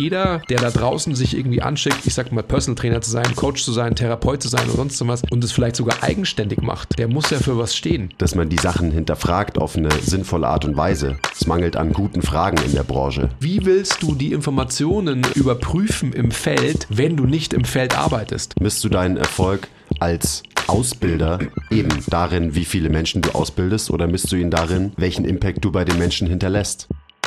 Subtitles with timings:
[0.00, 3.62] jeder, der da draußen sich irgendwie anschickt, ich sag mal Personal Trainer zu sein, Coach
[3.62, 7.08] zu sein, Therapeut zu sein oder sonst was und es vielleicht sogar eigenständig macht, der
[7.08, 8.12] muss ja für was stehen.
[8.18, 11.18] Dass man die Sachen hinterfragt auf eine sinnvolle Art und Weise.
[11.32, 13.30] Es mangelt an guten Fragen in der Branche.
[13.40, 18.58] Wie willst du die Informationen überprüfen im Feld, wenn du nicht im Feld arbeitest?
[18.60, 21.40] Misst du deinen Erfolg als Ausbilder
[21.70, 25.72] eben darin, wie viele Menschen du ausbildest oder misst du ihn darin, welchen Impact du
[25.72, 26.88] bei den Menschen hinterlässt?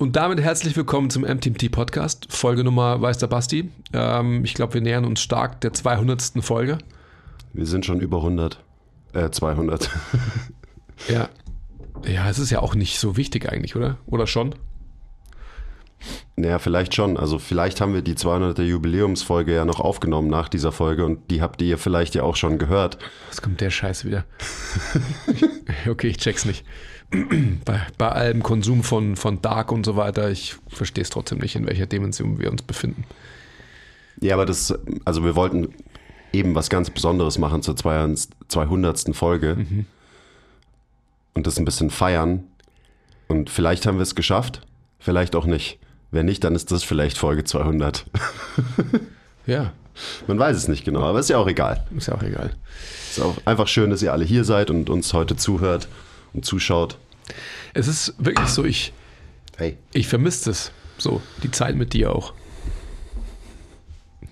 [0.00, 3.68] Und damit herzlich willkommen zum MTMT Podcast, Folge Nummer weiß der Basti.
[3.92, 6.32] Ähm, ich glaube, wir nähern uns stark der 200.
[6.40, 6.78] Folge.
[7.52, 8.64] Wir sind schon über 100,
[9.12, 9.90] äh 200.
[11.08, 11.28] ja.
[12.06, 13.98] Ja, es ist ja auch nicht so wichtig eigentlich, oder?
[14.06, 14.54] Oder schon?
[16.34, 17.18] Naja, vielleicht schon.
[17.18, 18.58] Also vielleicht haben wir die 200.
[18.60, 22.56] Jubiläumsfolge ja noch aufgenommen nach dieser Folge und die habt ihr vielleicht ja auch schon
[22.56, 22.96] gehört.
[23.28, 24.24] Was kommt der Scheiß wieder?
[25.90, 26.64] okay, ich check's nicht.
[27.64, 31.56] bei, bei allem Konsum von, von Dark und so weiter, ich verstehe es trotzdem nicht,
[31.56, 33.04] in welcher Dimension wir uns befinden.
[34.20, 35.74] Ja, aber das, also wir wollten
[36.32, 39.16] eben was ganz Besonderes machen zur 200.
[39.16, 39.86] Folge mhm.
[41.34, 42.44] und das ein bisschen feiern.
[43.28, 44.62] Und vielleicht haben wir es geschafft,
[44.98, 45.78] vielleicht auch nicht.
[46.12, 48.04] Wenn nicht, dann ist das vielleicht Folge 200.
[49.46, 49.72] ja.
[50.26, 51.84] Man weiß es nicht genau, aber ist ja auch egal.
[51.96, 52.52] Ist ja auch egal.
[53.10, 55.88] Ist auch einfach schön, dass ihr alle hier seid und uns heute zuhört
[56.32, 56.98] und zuschaut.
[57.74, 58.92] Es ist wirklich so, ich,
[59.56, 59.76] hey.
[59.92, 60.72] ich vermisse es.
[60.98, 62.34] So, die Zeit mit dir auch.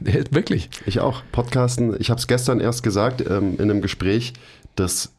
[0.00, 0.68] Wirklich.
[0.86, 1.22] Ich auch.
[1.32, 4.34] Podcasten, ich habe es gestern erst gesagt ähm, in einem Gespräch,
[4.76, 5.12] dass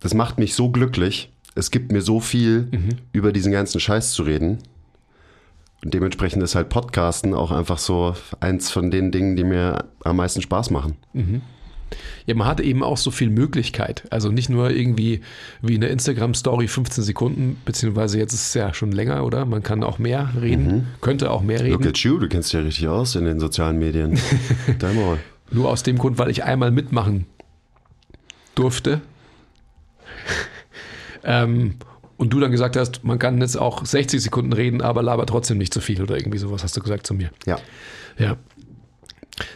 [0.00, 1.32] das macht mich so glücklich.
[1.54, 2.88] Es gibt mir so viel, mhm.
[3.12, 4.58] über diesen ganzen Scheiß zu reden.
[5.82, 10.16] Und dementsprechend ist halt Podcasten auch einfach so eins von den Dingen, die mir am
[10.16, 10.96] meisten Spaß machen.
[11.12, 11.42] Mhm.
[12.26, 14.04] Ja, man hat eben auch so viel Möglichkeit.
[14.10, 15.20] Also nicht nur irgendwie
[15.62, 19.44] wie eine Instagram-Story 15 Sekunden, beziehungsweise jetzt ist es ja schon länger, oder?
[19.44, 20.86] Man kann auch mehr reden, mhm.
[21.00, 21.72] könnte auch mehr reden.
[21.72, 24.18] Look at you, du kennst dich ja richtig aus in den sozialen Medien.
[25.50, 27.26] Nur aus dem Grund, weil ich einmal mitmachen
[28.54, 29.00] durfte.
[31.24, 31.74] ähm,
[32.16, 35.58] und du dann gesagt hast, man kann jetzt auch 60 Sekunden reden, aber laber trotzdem
[35.58, 37.30] nicht zu viel oder irgendwie sowas hast du gesagt zu mir.
[37.44, 37.58] Ja.
[38.18, 38.36] Ja.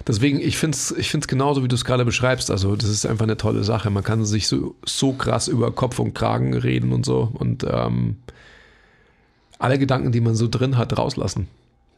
[0.07, 2.51] Deswegen, ich finde es ich find's genauso, wie du es gerade beschreibst.
[2.51, 3.91] Also, das ist einfach eine tolle Sache.
[3.91, 8.17] Man kann sich so, so krass über Kopf und Kragen reden und so und ähm,
[9.59, 11.49] alle Gedanken, die man so drin hat, rauslassen.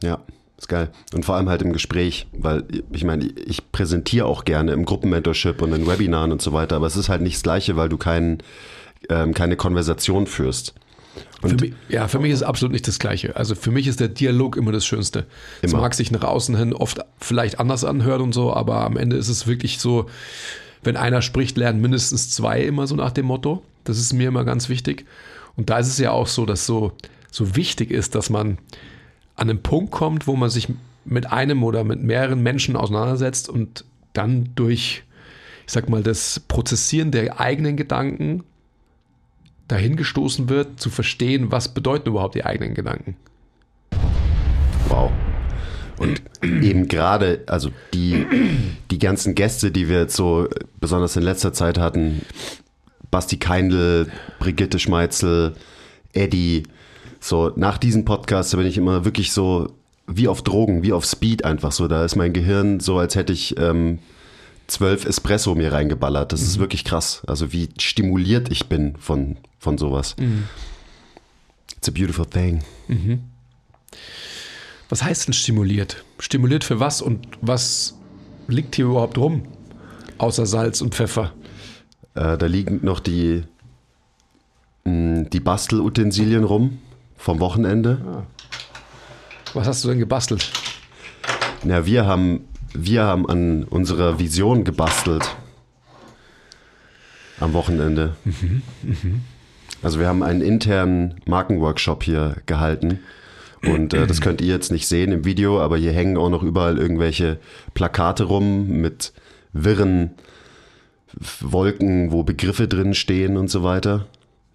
[0.03, 0.21] Ja,
[0.57, 0.89] ist geil.
[1.13, 5.61] Und vor allem halt im Gespräch, weil ich meine, ich präsentiere auch gerne im Gruppenmentorship
[5.61, 7.97] und in Webinaren und so weiter, aber es ist halt nicht das Gleiche, weil du
[7.97, 8.43] kein,
[9.09, 10.75] ähm, keine Konversation führst.
[11.41, 13.35] Für mich, ja, für mich ist es absolut nicht das Gleiche.
[13.35, 15.25] Also für mich ist der Dialog immer das Schönste.
[15.61, 19.15] Es mag sich nach außen hin oft vielleicht anders anhören und so, aber am Ende
[19.15, 20.07] ist es wirklich so,
[20.83, 23.63] wenn einer spricht, lernen mindestens zwei immer so nach dem Motto.
[23.83, 25.05] Das ist mir immer ganz wichtig.
[25.55, 26.93] Und da ist es ja auch so, dass so,
[27.31, 28.57] so wichtig ist, dass man
[29.35, 30.67] an einen Punkt kommt, wo man sich
[31.03, 35.03] mit einem oder mit mehreren Menschen auseinandersetzt und dann durch,
[35.65, 38.43] ich sag mal, das Prozessieren der eigenen Gedanken
[39.71, 43.15] dahin gestoßen wird, zu verstehen, was bedeuten überhaupt die eigenen Gedanken.
[44.89, 45.11] Wow.
[45.97, 48.25] Und eben gerade, also die,
[48.91, 50.47] die ganzen Gäste, die wir jetzt so
[50.79, 52.21] besonders in letzter Zeit hatten,
[53.11, 54.07] Basti Keindl,
[54.39, 55.55] Brigitte Schmeitzel,
[56.13, 56.63] Eddie,
[57.19, 59.73] so nach diesem Podcast, bin ich immer wirklich so
[60.07, 61.87] wie auf Drogen, wie auf Speed einfach so.
[61.87, 63.99] Da ist mein Gehirn so, als hätte ich ähm,
[64.71, 66.31] zwölf Espresso mir reingeballert.
[66.31, 66.47] Das mhm.
[66.47, 67.21] ist wirklich krass.
[67.27, 70.15] Also wie stimuliert ich bin von, von sowas.
[70.17, 70.47] Mhm.
[71.77, 72.63] It's a beautiful thing.
[72.87, 73.23] Mhm.
[74.89, 76.03] Was heißt denn stimuliert?
[76.19, 77.95] Stimuliert für was und was
[78.47, 79.43] liegt hier überhaupt rum?
[80.17, 81.33] Außer Salz und Pfeffer.
[82.13, 83.43] Äh, da liegen noch die,
[84.83, 86.79] mh, die Bastelutensilien rum
[87.15, 88.01] vom Wochenende.
[88.05, 88.23] Ah.
[89.53, 90.51] Was hast du denn gebastelt?
[91.63, 95.35] Na, wir haben wir haben an unserer Vision gebastelt.
[97.39, 98.15] Am Wochenende.
[98.23, 98.95] Mhm, mh.
[99.81, 102.99] Also wir haben einen internen Markenworkshop hier gehalten
[103.63, 106.43] Und äh, das könnt ihr jetzt nicht sehen im Video, aber hier hängen auch noch
[106.43, 107.39] überall irgendwelche
[107.73, 109.13] Plakate rum mit
[109.53, 110.11] wirren
[111.41, 114.07] Wolken, wo Begriffe drin stehen und so weiter.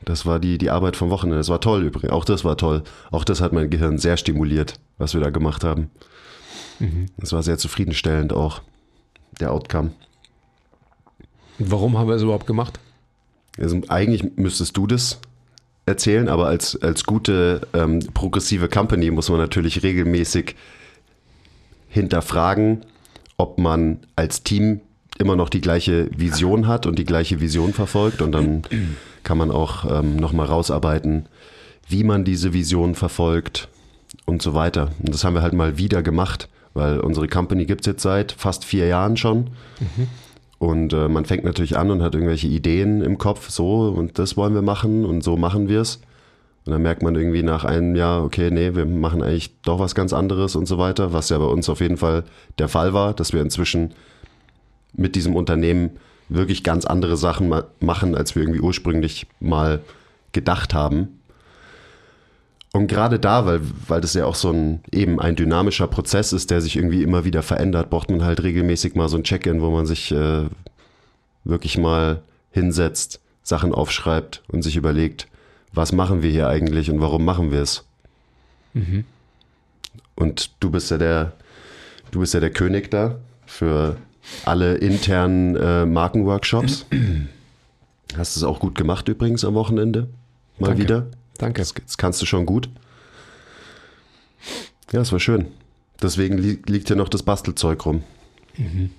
[0.04, 1.38] Das war die, die Arbeit vom Wochenende.
[1.38, 2.12] Das war toll übrigens.
[2.12, 2.82] Auch das war toll.
[3.10, 5.90] Auch das hat mein Gehirn sehr stimuliert, was wir da gemacht haben.
[6.78, 7.06] Mhm.
[7.16, 8.62] Das war sehr zufriedenstellend auch,
[9.40, 9.92] der Outcome.
[11.58, 12.78] Warum haben wir es überhaupt gemacht?
[13.58, 15.20] Also eigentlich müsstest du das
[15.86, 20.56] erzählen, aber als, als gute ähm, progressive Company muss man natürlich regelmäßig
[21.88, 22.84] hinterfragen,
[23.36, 24.80] ob man als Team
[25.18, 28.62] immer noch die gleiche Vision hat und die gleiche Vision verfolgt und dann
[29.22, 31.26] kann man auch ähm, nochmal rausarbeiten,
[31.88, 33.68] wie man diese Vision verfolgt
[34.26, 34.90] und so weiter.
[34.98, 38.32] Und das haben wir halt mal wieder gemacht, weil unsere Company gibt es jetzt seit
[38.32, 39.50] fast vier Jahren schon.
[39.80, 40.08] Mhm.
[40.58, 44.36] Und äh, man fängt natürlich an und hat irgendwelche Ideen im Kopf, so und das
[44.36, 46.00] wollen wir machen und so machen wir es.
[46.64, 49.94] Und dann merkt man irgendwie nach einem Jahr, okay, nee, wir machen eigentlich doch was
[49.94, 52.24] ganz anderes und so weiter, was ja bei uns auf jeden Fall
[52.58, 53.92] der Fall war, dass wir inzwischen
[54.94, 55.90] mit diesem Unternehmen
[56.28, 59.80] wirklich ganz andere Sachen machen, als wir irgendwie ursprünglich mal
[60.32, 61.20] gedacht haben.
[62.76, 66.50] Und gerade da, weil, weil das ja auch so ein eben ein dynamischer Prozess ist,
[66.50, 69.70] der sich irgendwie immer wieder verändert, braucht man halt regelmäßig mal so ein Check-in, wo
[69.70, 70.44] man sich äh,
[71.44, 72.20] wirklich mal
[72.50, 75.26] hinsetzt, Sachen aufschreibt und sich überlegt,
[75.72, 77.86] was machen wir hier eigentlich und warum machen wir es?
[78.74, 79.06] Mhm.
[80.14, 81.32] Und du bist ja der,
[82.10, 83.96] du bist ja der König da für
[84.44, 86.84] alle internen äh, Markenworkshops.
[88.18, 90.08] Hast es auch gut gemacht übrigens am Wochenende.
[90.58, 90.82] Mal Danke.
[90.82, 91.06] wieder.
[91.38, 91.60] Danke.
[91.60, 92.68] Das, das kannst du schon gut.
[94.92, 95.48] Ja, es war schön.
[96.02, 98.04] Deswegen li liegt hier noch das Bastelzeug rum.
[98.56, 98.90] Mhm.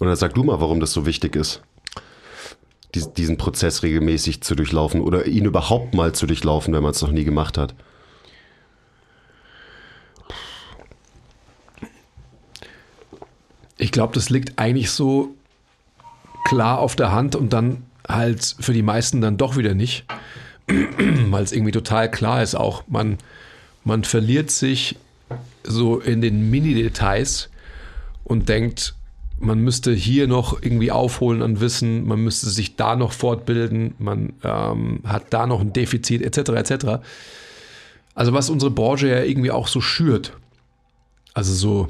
[0.00, 1.62] Oder sag du mal, warum das so wichtig ist,
[2.94, 7.02] dies, diesen Prozess regelmäßig zu durchlaufen oder ihn überhaupt mal zu durchlaufen, wenn man es
[7.02, 7.74] noch nie gemacht hat.
[13.78, 15.34] Ich glaube, das liegt eigentlich so
[16.44, 20.04] klar auf der Hand und dann halt für die meisten dann doch wieder nicht,
[20.66, 23.18] weil es irgendwie total klar ist auch, man,
[23.84, 24.96] man verliert sich
[25.64, 27.48] so in den Mini-Details
[28.24, 28.94] und denkt,
[29.38, 34.34] man müsste hier noch irgendwie aufholen an Wissen, man müsste sich da noch fortbilden, man
[34.44, 36.50] ähm, hat da noch ein Defizit etc.
[36.50, 36.86] etc.
[38.14, 40.36] Also was unsere Branche ja irgendwie auch so schürt.
[41.34, 41.88] Also so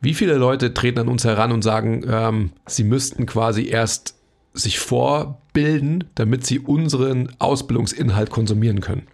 [0.00, 4.14] wie viele Leute treten an uns heran und sagen, ähm, sie müssten quasi erst
[4.56, 9.06] sich vorbilden, damit sie unseren Ausbildungsinhalt konsumieren können?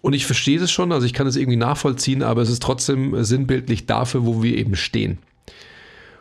[0.00, 3.24] Und ich verstehe das schon, also ich kann es irgendwie nachvollziehen, aber es ist trotzdem
[3.24, 5.18] sinnbildlich dafür, wo wir eben stehen.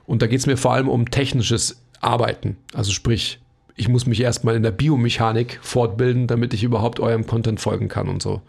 [0.06, 2.58] Und da geht es mir vor allem um technisches Arbeiten.
[2.74, 3.40] Also sprich,
[3.76, 8.10] ich muss mich erstmal in der Biomechanik fortbilden, damit ich überhaupt eurem Content folgen kann
[8.10, 8.42] und so.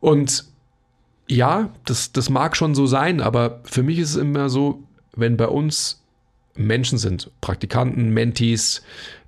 [0.00, 0.44] Und
[1.28, 4.82] ja, das, das mag schon so sein, aber für mich ist es immer so,
[5.14, 6.02] wenn bei uns
[6.56, 8.82] Menschen sind, Praktikanten, Mentees,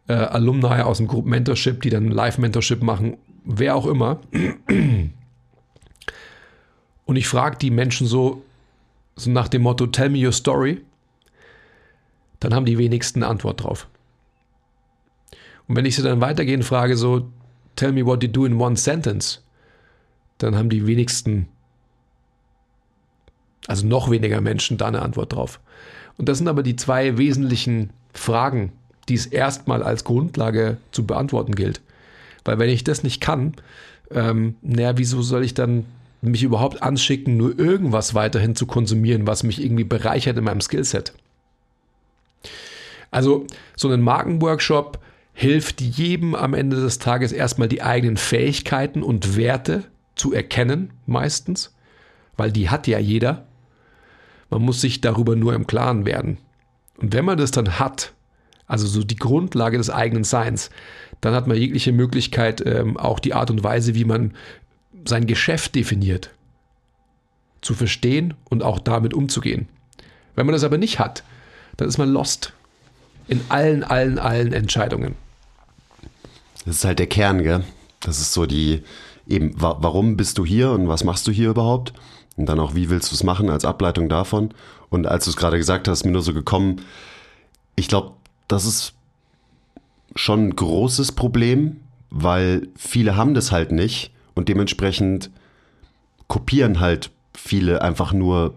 [0.08, 4.20] äh, Alumni aus dem Group Mentorship, die dann Live-Mentorship machen, wer auch immer.
[7.04, 8.42] Und ich frage die Menschen so,
[9.16, 10.82] so nach dem Motto, tell me your story,
[12.40, 13.88] dann haben die wenigsten eine Antwort drauf.
[15.66, 17.28] Und wenn ich sie dann weitergehend frage, so,
[17.76, 19.42] tell me what you do in one sentence,
[20.38, 21.48] dann haben die wenigsten
[23.68, 25.60] also noch weniger Menschen da eine Antwort drauf.
[26.18, 28.72] Und das sind aber die zwei wesentlichen Fragen,
[29.08, 31.80] die es erstmal als Grundlage zu beantworten gilt.
[32.44, 33.54] Weil wenn ich das nicht kann,
[34.10, 35.86] ähm, naja, wieso soll ich dann
[36.20, 41.12] mich überhaupt anschicken, nur irgendwas weiterhin zu konsumieren, was mich irgendwie bereichert in meinem Skillset?
[43.10, 43.46] Also
[43.76, 44.98] so ein Markenworkshop
[45.32, 49.84] hilft jedem am Ende des Tages erstmal die eigenen Fähigkeiten und Werte
[50.16, 51.74] zu erkennen, meistens,
[52.36, 53.46] weil die hat ja jeder.
[54.50, 56.38] Man muss sich darüber nur im Klaren werden.
[56.96, 58.12] Und wenn man das dann hat,
[58.66, 60.70] also so die Grundlage des eigenen Seins,
[61.20, 64.34] dann hat man jegliche Möglichkeit, ähm, auch die Art und Weise, wie man
[65.04, 66.30] sein Geschäft definiert,
[67.60, 69.68] zu verstehen und auch damit umzugehen.
[70.34, 71.24] Wenn man das aber nicht hat,
[71.76, 72.52] dann ist man lost
[73.26, 75.14] in allen, allen, allen Entscheidungen.
[76.64, 77.64] Das ist halt der Kern, gell?
[78.00, 78.82] Das ist so die,
[79.26, 81.92] eben, warum bist du hier und was machst du hier überhaupt?
[82.38, 84.50] Und dann auch, wie willst du es machen als Ableitung davon?
[84.88, 86.80] Und als du es gerade gesagt hast, ist mir nur so gekommen,
[87.76, 88.12] ich glaube,
[88.46, 88.94] das ist
[90.16, 91.80] schon ein großes Problem,
[92.10, 95.30] weil viele haben das halt nicht und dementsprechend
[96.28, 98.54] kopieren halt viele einfach nur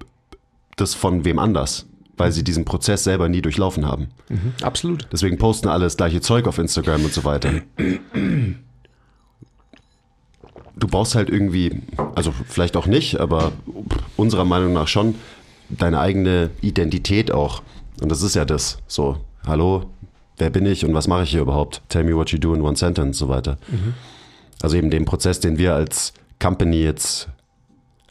[0.77, 1.85] das von wem anders.
[2.17, 4.09] weil sie diesen Prozess selber nie durchlaufen haben.
[4.29, 5.07] Mhm, absolut.
[5.11, 7.51] Deswegen posten alle das gleiche Zeug auf Instagram und so weiter.
[10.75, 11.81] Du brauchst halt irgendwie,
[12.15, 13.51] also vielleicht auch nicht, aber
[14.17, 15.15] unserer Meinung nach schon,
[15.69, 17.61] deine eigene Identität auch.
[18.01, 18.79] Und das ist ja das.
[18.87, 19.85] So, hallo,
[20.37, 21.81] wer bin ich und was mache ich hier überhaupt?
[21.89, 23.57] Tell me what you do in one sentence und so weiter.
[23.67, 23.93] Mhm.
[24.61, 27.29] Also eben den Prozess, den wir als Company jetzt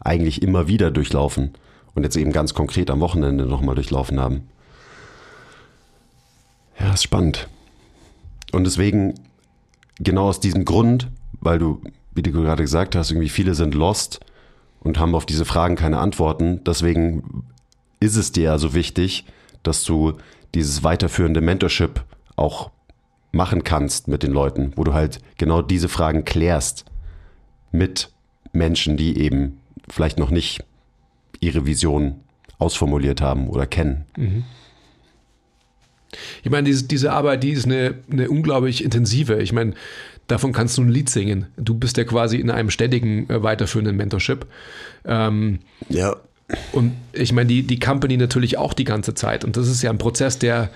[0.01, 1.53] eigentlich immer wieder durchlaufen
[1.95, 4.49] und jetzt eben ganz konkret am Wochenende nochmal durchlaufen haben.
[6.79, 7.49] Ja, ist spannend.
[8.53, 9.15] Und deswegen,
[9.99, 11.09] genau aus diesem Grund,
[11.41, 11.81] weil du,
[12.21, 14.21] wie du gerade gesagt hast, irgendwie viele sind lost
[14.81, 16.63] und haben auf diese Fragen keine Antworten.
[16.65, 17.45] Deswegen
[17.99, 19.25] ist es dir also wichtig,
[19.63, 20.19] dass du
[20.55, 22.05] dieses weiterführende Mentorship
[22.37, 22.71] auch
[23.33, 26.85] machen kannst mit den Leuten, wo du halt genau diese Fragen klärst
[27.73, 28.13] mit
[28.53, 29.59] Menschen, die eben
[29.89, 30.63] vielleicht noch nicht
[31.41, 32.21] ihre Vision
[32.59, 34.05] ausformuliert haben oder kennen.
[34.19, 34.45] Mhm.
[36.43, 39.41] Ich meine, diese, diese Arbeit, die ist eine, eine unglaublich intensive.
[39.41, 39.75] Ich meine,
[40.27, 41.47] davon kannst du ein Lied singen.
[41.57, 44.47] Du bist ja quasi in einem ständigen, äh, weiterführenden Mentorship.
[45.05, 46.17] Ähm, ja.
[46.73, 49.45] Und ich meine, die, die Company natürlich auch die ganze Zeit.
[49.45, 50.71] Und das ist ja ein Prozess, der,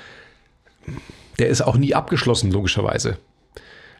[1.38, 3.18] der ist auch nie abgeschlossen, logischerweise.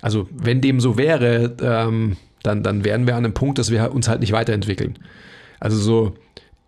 [0.01, 3.93] Also, wenn dem so wäre, ähm, dann, dann wären wir an einem Punkt, dass wir
[3.93, 4.99] uns halt nicht weiterentwickeln.
[5.59, 6.15] Also so,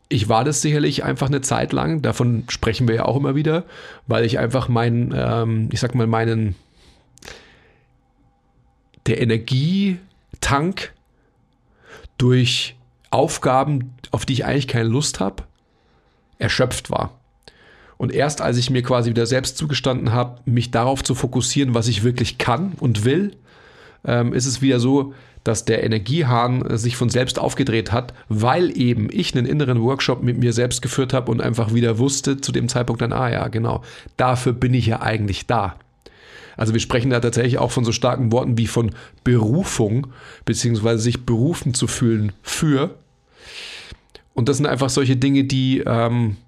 [0.08, 3.64] ich war das sicherlich einfach eine Zeit lang, davon sprechen wir ja auch immer wieder,
[4.06, 6.54] weil ich einfach meinen, ähm, ich sag mal, meinen,
[9.06, 10.92] der Energietank
[12.18, 12.76] durch
[13.10, 15.44] Aufgaben, auf die ich eigentlich keine Lust habe,
[16.38, 17.18] erschöpft war.
[17.96, 21.88] Und erst als ich mir quasi wieder selbst zugestanden habe, mich darauf zu fokussieren, was
[21.88, 23.36] ich wirklich kann und will,
[24.04, 25.14] ähm, ist es wieder so,
[25.46, 30.38] dass der Energiehahn sich von selbst aufgedreht hat, weil eben ich einen inneren Workshop mit
[30.38, 33.82] mir selbst geführt habe und einfach wieder wusste zu dem Zeitpunkt dann, ah ja, genau,
[34.16, 35.76] dafür bin ich ja eigentlich da.
[36.56, 38.90] Also wir sprechen da tatsächlich auch von so starken Worten wie von
[39.22, 40.08] Berufung,
[40.44, 42.96] beziehungsweise sich berufen zu fühlen für.
[44.34, 46.38] Und das sind einfach solche Dinge, die, ähm,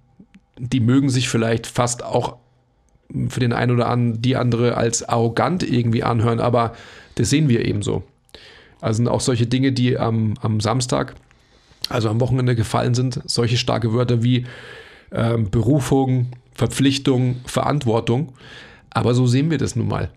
[0.58, 2.36] die mögen sich vielleicht fast auch
[3.28, 6.74] für den einen oder anderen, die andere als arrogant irgendwie anhören, aber
[7.14, 8.02] das sehen wir eben so.
[8.80, 11.14] Also sind auch solche Dinge, die am, am Samstag,
[11.88, 14.46] also am Wochenende gefallen sind, solche starke Wörter wie
[15.12, 18.32] ähm, Berufung, Verpflichtung, Verantwortung.
[18.90, 20.10] Aber so sehen wir das nun mal.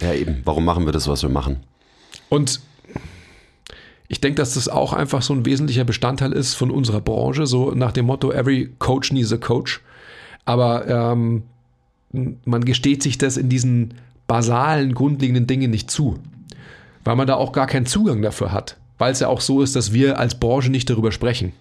[0.00, 0.42] Ja, eben.
[0.44, 1.60] Warum machen wir das, was wir machen?
[2.28, 2.60] Und
[4.08, 7.70] ich denke, dass das auch einfach so ein wesentlicher Bestandteil ist von unserer Branche, so
[7.70, 9.80] nach dem Motto, every coach needs a coach.
[10.44, 11.44] Aber ähm,
[12.12, 13.94] man gesteht sich das in diesen
[14.26, 16.18] basalen, grundlegenden Dingen nicht zu
[17.04, 18.76] weil man da auch gar keinen Zugang dafür hat.
[18.98, 21.52] Weil es ja auch so ist, dass wir als Branche nicht darüber sprechen.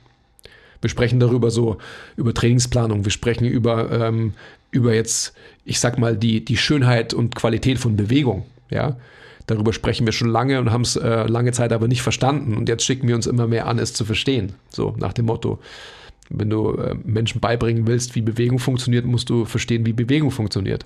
[0.82, 1.78] Wir sprechen darüber so,
[2.18, 4.34] über Trainingsplanung, wir sprechen über, ähm,
[4.72, 5.34] über jetzt,
[5.64, 8.46] ich sag mal, die, die Schönheit und Qualität von Bewegung.
[8.70, 8.98] Ja?
[9.48, 12.56] Darüber sprechen wir schon lange und haben es äh, lange Zeit aber nicht verstanden.
[12.56, 14.54] Und jetzt schicken wir uns immer mehr an, es zu verstehen.
[14.70, 15.60] So nach dem Motto,
[16.30, 20.86] wenn du äh, Menschen beibringen willst, wie Bewegung funktioniert, musst du verstehen, wie Bewegung funktioniert.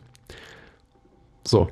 [1.44, 1.70] So,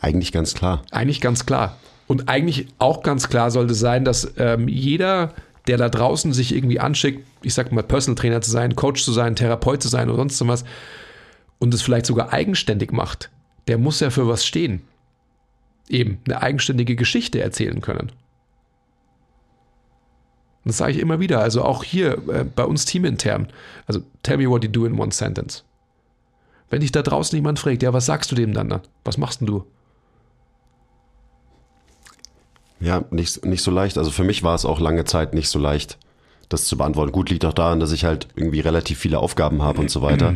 [0.00, 0.82] eigentlich ganz klar.
[0.90, 1.76] Eigentlich ganz klar.
[2.06, 5.34] Und eigentlich auch ganz klar sollte sein, dass ähm, jeder,
[5.66, 9.12] der da draußen sich irgendwie anschickt, ich sag mal, Personal Trainer zu sein, Coach zu
[9.12, 10.64] sein, Therapeut zu sein oder sonst was,
[11.58, 13.30] und es vielleicht sogar eigenständig macht,
[13.66, 14.82] der muss ja für was stehen.
[15.88, 18.12] Eben eine eigenständige Geschichte erzählen können.
[20.64, 23.48] Das sage ich immer wieder, also auch hier äh, bei uns teamintern.
[23.86, 25.64] Also, tell me what you do in one sentence.
[26.68, 28.80] Wenn dich da draußen jemand fragt, ja, was sagst du dem dann?
[29.04, 29.64] Was machst denn du?
[32.80, 33.98] Ja, nicht, nicht so leicht.
[33.98, 35.98] Also für mich war es auch lange Zeit nicht so leicht,
[36.48, 37.12] das zu beantworten.
[37.12, 40.34] Gut, liegt auch daran, dass ich halt irgendwie relativ viele Aufgaben habe und so weiter.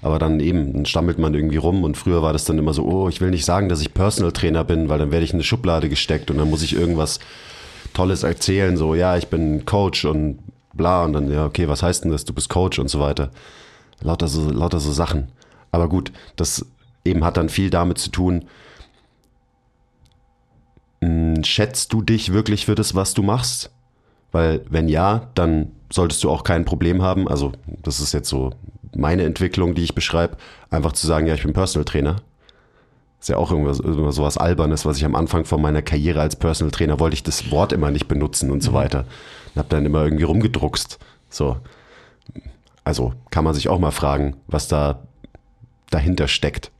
[0.00, 2.84] Aber dann eben, dann stammelt man irgendwie rum und früher war das dann immer so,
[2.84, 5.36] oh, ich will nicht sagen, dass ich Personal Trainer bin, weil dann werde ich in
[5.36, 7.18] eine Schublade gesteckt und dann muss ich irgendwas
[7.94, 10.38] Tolles erzählen, so, ja, ich bin Coach und
[10.72, 13.30] bla und dann, ja, okay, was heißt denn das, du bist Coach und so weiter.
[14.00, 15.28] Lauter so, lauter so Sachen.
[15.72, 16.64] Aber gut, das
[17.04, 18.44] eben hat dann viel damit zu tun,
[21.44, 23.70] schätzt du dich wirklich für das, was du machst?
[24.32, 27.28] Weil wenn ja, dann solltest du auch kein Problem haben.
[27.28, 27.52] Also
[27.82, 28.52] das ist jetzt so
[28.94, 30.36] meine Entwicklung, die ich beschreibe,
[30.70, 32.16] einfach zu sagen, ja, ich bin Personal Trainer.
[33.20, 36.20] Ist ja auch irgendwas, immer so was Albernes, was ich am Anfang von meiner Karriere
[36.20, 38.76] als Personal Trainer wollte ich das Wort immer nicht benutzen und so mhm.
[38.76, 39.04] weiter.
[39.54, 40.98] Und habe dann immer irgendwie rumgedruckst.
[41.28, 41.56] So.
[42.84, 45.02] Also kann man sich auch mal fragen, was da
[45.90, 46.70] dahinter steckt.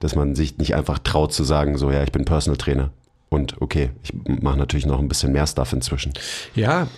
[0.00, 2.90] Dass man sich nicht einfach traut zu sagen, so, ja, ich bin Personal Trainer.
[3.30, 6.12] Und okay, ich mache natürlich noch ein bisschen mehr Stuff inzwischen.
[6.54, 6.88] Ja,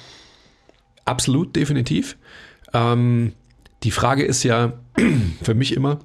[1.05, 2.17] absolut, definitiv.
[2.73, 3.35] Ähm,
[3.85, 4.73] die Frage ist ja
[5.43, 6.01] für mich immer,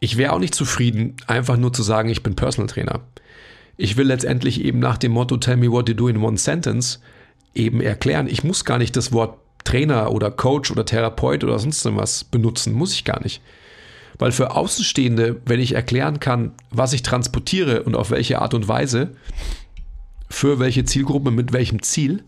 [0.00, 3.00] ich wäre auch nicht zufrieden, einfach nur zu sagen, ich bin Personal Trainer.
[3.76, 7.00] Ich will letztendlich eben nach dem Motto Tell me what you do in one sentence
[7.54, 8.26] eben erklären.
[8.26, 12.72] Ich muss gar nicht das Wort Trainer oder Coach oder Therapeut oder sonst was benutzen,
[12.72, 13.42] muss ich gar nicht.
[14.18, 18.68] Weil für Außenstehende, wenn ich erklären kann, was ich transportiere und auf welche Art und
[18.68, 19.12] Weise,
[20.28, 22.24] für welche Zielgruppe, mit welchem Ziel,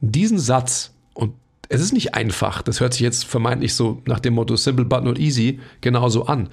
[0.00, 1.34] diesen Satz, und
[1.68, 5.04] es ist nicht einfach, das hört sich jetzt vermeintlich so nach dem Motto simple but
[5.04, 6.48] not easy genauso an.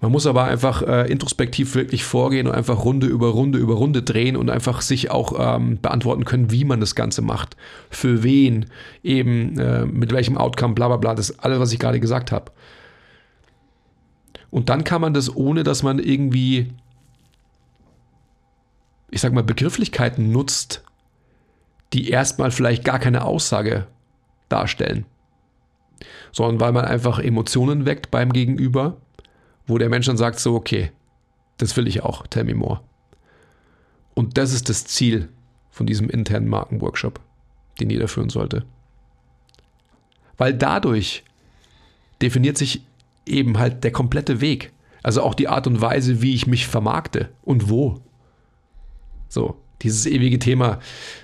[0.00, 4.02] Man muss aber einfach äh, introspektiv wirklich vorgehen und einfach Runde über Runde über Runde
[4.02, 7.56] drehen und einfach sich auch ähm, beantworten können, wie man das Ganze macht.
[7.90, 8.66] Für wen,
[9.02, 11.14] eben äh, mit welchem Outcome, bla bla bla.
[11.16, 12.52] Das ist alles, was ich gerade gesagt habe.
[14.50, 16.72] Und dann kann man das, ohne dass man irgendwie,
[19.10, 20.84] ich sag mal, Begrifflichkeiten nutzt,
[21.92, 23.88] die erstmal vielleicht gar keine Aussage
[24.48, 25.06] darstellen,
[26.30, 28.98] sondern weil man einfach Emotionen weckt beim Gegenüber
[29.68, 30.90] wo der Mensch dann sagt, so, okay,
[31.58, 32.80] das will ich auch, tell me more.
[34.14, 35.28] Und das ist das Ziel
[35.70, 37.20] von diesem internen Markenworkshop,
[37.78, 38.64] den jeder führen sollte.
[40.36, 41.22] Weil dadurch
[42.20, 42.82] definiert sich
[43.26, 44.72] eben halt der komplette Weg.
[45.02, 48.00] Also auch die Art und Weise, wie ich mich vermarkte und wo.
[49.28, 50.80] So, dieses ewige Thema,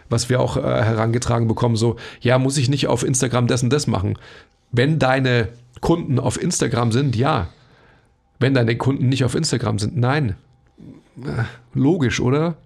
[0.09, 3.71] was wir auch äh, herangetragen bekommen, so, ja, muss ich nicht auf Instagram das und
[3.71, 4.19] das machen.
[4.71, 5.49] Wenn deine
[5.81, 7.49] Kunden auf Instagram sind, ja,
[8.45, 9.97] wenn deine Kunden nicht auf Instagram sind.
[9.97, 10.37] Nein.
[11.25, 12.59] Äh, logisch, oder?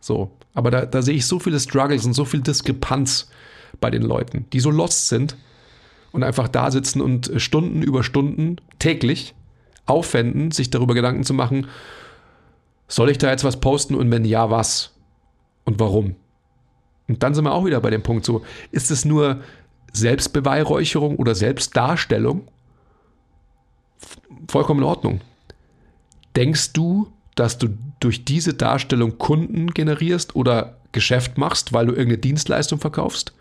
[0.00, 0.30] So.
[0.54, 3.28] Aber da, da sehe ich so viele Struggles und so viel Diskrepanz
[3.82, 5.36] bei den Leuten, die so lost sind
[6.12, 9.34] und einfach da sitzen und Stunden über Stunden täglich
[9.84, 11.66] aufwenden, sich darüber Gedanken zu machen,
[12.88, 14.94] soll ich da jetzt was posten und wenn ja, was?
[15.64, 16.16] Und warum?
[17.08, 19.42] Und dann sind wir auch wieder bei dem Punkt so, ist es nur
[19.92, 22.48] Selbstbeweihräucherung oder Selbstdarstellung
[24.48, 25.20] vollkommen in Ordnung.
[26.36, 27.68] Denkst du, dass du
[28.00, 33.32] durch diese Darstellung Kunden generierst oder Geschäft machst, weil du irgendeine Dienstleistung verkaufst?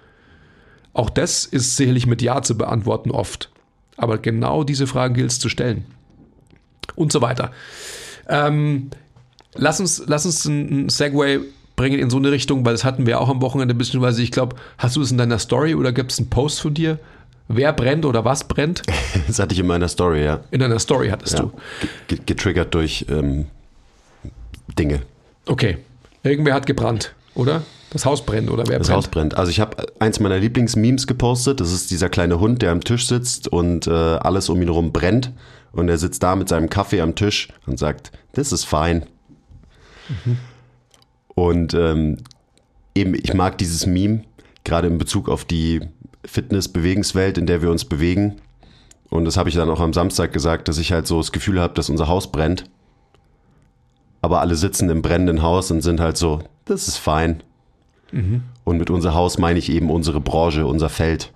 [0.93, 3.49] Auch das ist sicherlich mit Ja zu beantworten oft.
[3.97, 5.85] Aber genau diese Fragen gilt es zu stellen.
[6.95, 7.51] Und so weiter.
[8.27, 8.89] Ähm,
[9.55, 11.39] lass, uns, lass uns einen Segway
[11.75, 14.55] bringen in so eine Richtung, weil das hatten wir auch am Wochenende, beziehungsweise ich glaube,
[14.77, 16.99] hast du es in deiner Story oder gibt es einen Post von dir,
[17.49, 18.83] wer brennt oder was brennt?
[19.27, 20.39] Das hatte ich in meiner Story, ja.
[20.51, 21.41] In deiner Story hattest ja.
[21.41, 21.51] du.
[22.25, 23.47] Getriggert durch ähm,
[24.77, 25.01] Dinge.
[25.45, 25.77] Okay.
[26.23, 27.63] Irgendwer hat gebrannt, oder?
[27.91, 28.97] Das Haus brennt oder wer das brennt?
[28.97, 29.37] Haus brennt.
[29.37, 31.59] Also ich habe eins meiner Lieblingsmemes gepostet.
[31.59, 34.91] Das ist dieser kleine Hund, der am Tisch sitzt und äh, alles um ihn herum
[34.91, 35.31] brennt.
[35.71, 39.03] Und er sitzt da mit seinem Kaffee am Tisch und sagt, this is fine.
[40.07, 40.37] Mhm.
[41.35, 42.17] Und ähm,
[42.95, 44.23] eben, ich mag dieses Meme,
[44.63, 45.81] gerade in Bezug auf die
[46.25, 48.37] Fitness-Bewegungswelt, in der wir uns bewegen.
[49.09, 51.59] Und das habe ich dann auch am Samstag gesagt, dass ich halt so das Gefühl
[51.59, 52.65] habe, dass unser Haus brennt.
[54.21, 57.41] Aber alle sitzen im brennenden Haus und sind halt so, das ist fein.
[58.11, 58.43] Mhm.
[58.63, 61.31] Und mit unser Haus meine ich eben unsere Branche, unser Feld.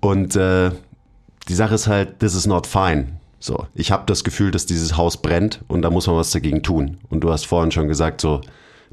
[0.00, 0.70] Und äh,
[1.48, 3.18] die Sache ist halt, this is not fine.
[3.38, 6.62] So, ich habe das Gefühl, dass dieses Haus brennt und da muss man was dagegen
[6.62, 6.98] tun.
[7.10, 8.40] Und du hast vorhin schon gesagt, so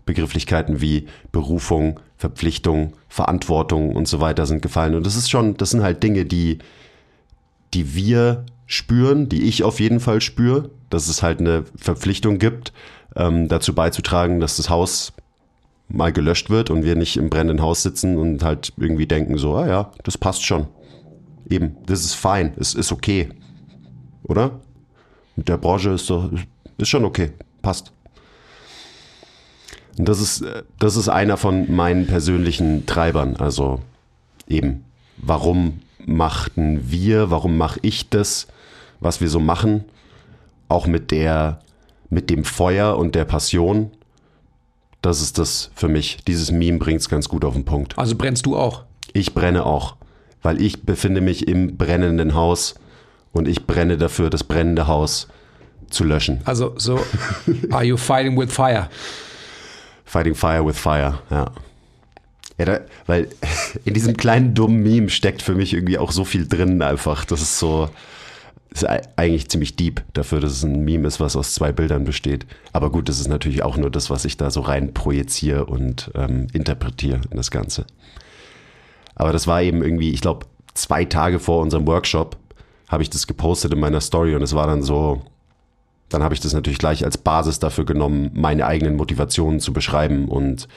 [0.05, 4.95] Begrifflichkeiten wie Berufung, Verpflichtung, Verantwortung und so weiter sind gefallen.
[4.95, 6.59] Und das ist schon, das sind halt Dinge, die,
[7.73, 12.73] die wir spüren, die ich auf jeden Fall spüre, dass es halt eine Verpflichtung gibt,
[13.15, 15.13] ähm, dazu beizutragen, dass das Haus
[15.89, 19.55] mal gelöscht wird und wir nicht im brennenden Haus sitzen und halt irgendwie denken so,
[19.55, 20.67] ah ja, das passt schon.
[21.49, 23.29] Eben, das ist fein, es ist okay.
[24.23, 24.61] Oder?
[25.35, 26.31] Mit der Branche ist so,
[26.77, 27.91] ist schon okay, passt.
[29.97, 30.43] Das ist,
[30.79, 33.35] das ist einer von meinen persönlichen Treibern.
[33.35, 33.79] Also
[34.47, 34.85] eben,
[35.17, 38.47] warum machten wir, warum mache ich das,
[38.99, 39.85] was wir so machen,
[40.69, 41.59] auch mit der,
[42.09, 43.91] mit dem Feuer und der Passion.
[45.01, 46.17] Das ist das für mich.
[46.27, 47.97] Dieses Meme bringt es ganz gut auf den Punkt.
[47.97, 48.83] Also brennst du auch?
[49.11, 49.95] Ich brenne auch,
[50.41, 52.75] weil ich befinde mich im brennenden Haus
[53.31, 55.27] und ich brenne dafür, das brennende Haus
[55.89, 56.41] zu löschen.
[56.45, 56.99] Also so,
[57.71, 58.89] are you fighting with fire?
[60.13, 61.51] Fighting Fire with Fire, ja.
[62.59, 63.29] Ja, da, weil
[63.85, 67.25] in diesem kleinen dummen Meme steckt für mich irgendwie auch so viel drin einfach.
[67.25, 67.89] Das ist so,
[68.69, 72.45] ist eigentlich ziemlich deep dafür, dass es ein Meme ist, was aus zwei Bildern besteht.
[72.73, 76.11] Aber gut, das ist natürlich auch nur das, was ich da so rein projiziere und
[76.13, 77.87] ähm, interpretiere in das Ganze.
[79.15, 80.45] Aber das war eben irgendwie, ich glaube,
[80.75, 82.37] zwei Tage vor unserem Workshop
[82.87, 85.23] habe ich das gepostet in meiner Story und es war dann so,
[86.13, 90.27] dann habe ich das natürlich gleich als Basis dafür genommen, meine eigenen Motivationen zu beschreiben
[90.27, 90.67] und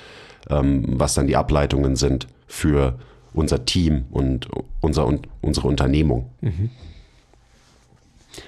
[0.49, 2.99] ähm, was dann die Ableitungen sind für
[3.35, 4.49] unser Team und
[4.81, 6.31] unser, und unsere Unternehmung.
[6.41, 6.71] Mhm.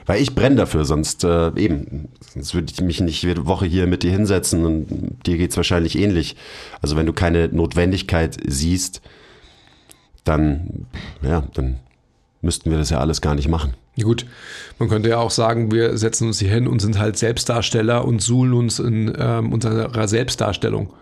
[0.07, 3.87] Weil ich brenne dafür, sonst äh, eben, sonst würde ich mich nicht jede Woche hier
[3.87, 6.37] mit dir hinsetzen und dir geht es wahrscheinlich ähnlich.
[6.81, 9.03] Also wenn du keine Notwendigkeit siehst,
[10.25, 10.87] dann,
[11.21, 11.81] ja, dann
[12.41, 13.75] müssten wir das ja alles gar nicht machen.
[13.99, 14.27] Ja gut,
[14.79, 18.23] man könnte ja auch sagen, wir setzen uns hier hin und sind halt Selbstdarsteller und
[18.23, 20.93] suhlen uns in ähm, unserer Selbstdarstellung.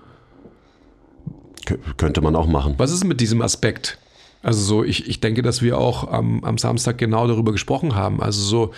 [1.66, 2.72] K könnte man auch machen.
[2.78, 3.98] Was ist mit diesem Aspekt?
[4.42, 8.22] Also so, ich, ich denke, dass wir auch am, am Samstag genau darüber gesprochen haben.
[8.22, 8.72] Also so,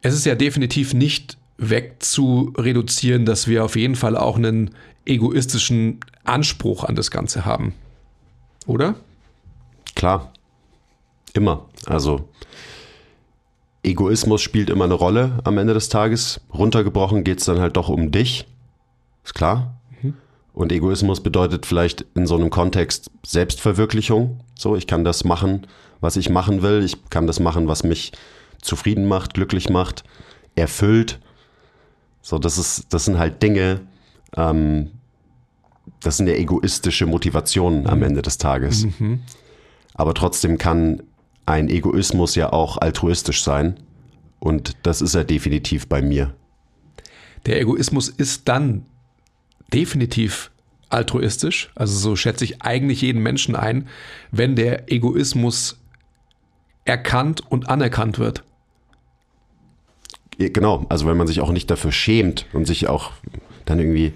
[0.00, 4.70] es ist ja definitiv nicht wegzureduzieren, dass wir auf jeden Fall auch einen
[5.04, 7.74] egoistischen Anspruch an das Ganze haben.
[8.64, 8.94] Oder?
[9.94, 10.32] Klar.
[11.34, 11.67] Immer.
[11.88, 12.28] Also
[13.82, 16.40] Egoismus spielt immer eine Rolle am Ende des Tages.
[16.52, 18.46] Runtergebrochen geht es dann halt doch um dich.
[19.24, 19.74] Ist klar.
[20.52, 24.40] Und Egoismus bedeutet vielleicht in so einem Kontext Selbstverwirklichung.
[24.56, 25.68] So, ich kann das machen,
[26.00, 26.82] was ich machen will.
[26.84, 28.10] Ich kann das machen, was mich
[28.60, 30.02] zufrieden macht, glücklich macht,
[30.56, 31.20] erfüllt.
[32.22, 33.82] So, das ist, das sind halt Dinge,
[34.36, 34.90] ähm,
[36.00, 38.04] das sind ja egoistische Motivationen am mhm.
[38.04, 38.86] Ende des Tages.
[38.98, 39.20] Mhm.
[39.94, 41.04] Aber trotzdem kann
[41.48, 43.80] ein Egoismus ja auch altruistisch sein.
[44.38, 46.34] Und das ist er definitiv bei mir.
[47.46, 48.84] Der Egoismus ist dann
[49.72, 50.50] definitiv
[50.90, 53.88] altruistisch, also so schätze ich eigentlich jeden Menschen ein,
[54.30, 55.78] wenn der Egoismus
[56.84, 58.42] erkannt und anerkannt wird.
[60.38, 63.12] Genau, also wenn man sich auch nicht dafür schämt und sich auch
[63.66, 64.14] dann irgendwie,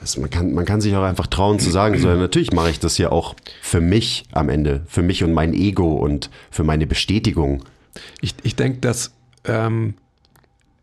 [0.00, 2.80] also man, kann, man kann sich auch einfach trauen zu sagen, so, natürlich mache ich
[2.80, 6.86] das ja auch für mich am Ende, für mich und mein Ego und für meine
[6.86, 7.64] Bestätigung.
[8.20, 9.12] Ich, ich denke, dass
[9.44, 9.94] ähm,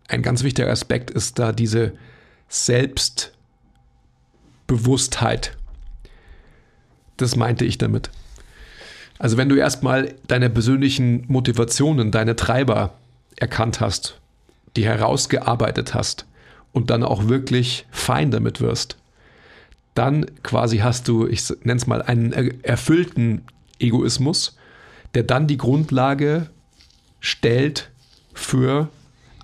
[0.07, 1.93] ein ganz wichtiger Aspekt ist da diese
[2.49, 3.31] Selbst-
[4.67, 5.55] Bewusstheit.
[7.17, 8.09] Das meinte ich damit.
[9.17, 12.95] Also wenn du erstmal deine persönlichen Motivationen, deine Treiber
[13.37, 14.19] erkannt hast,
[14.75, 16.25] die herausgearbeitet hast
[16.73, 18.97] und dann auch wirklich fein damit wirst,
[19.95, 22.31] dann quasi hast du, ich nenne es mal, einen
[22.63, 23.41] erfüllten
[23.79, 24.57] Egoismus,
[25.15, 26.49] der dann die Grundlage
[27.19, 27.89] stellt
[28.33, 28.89] für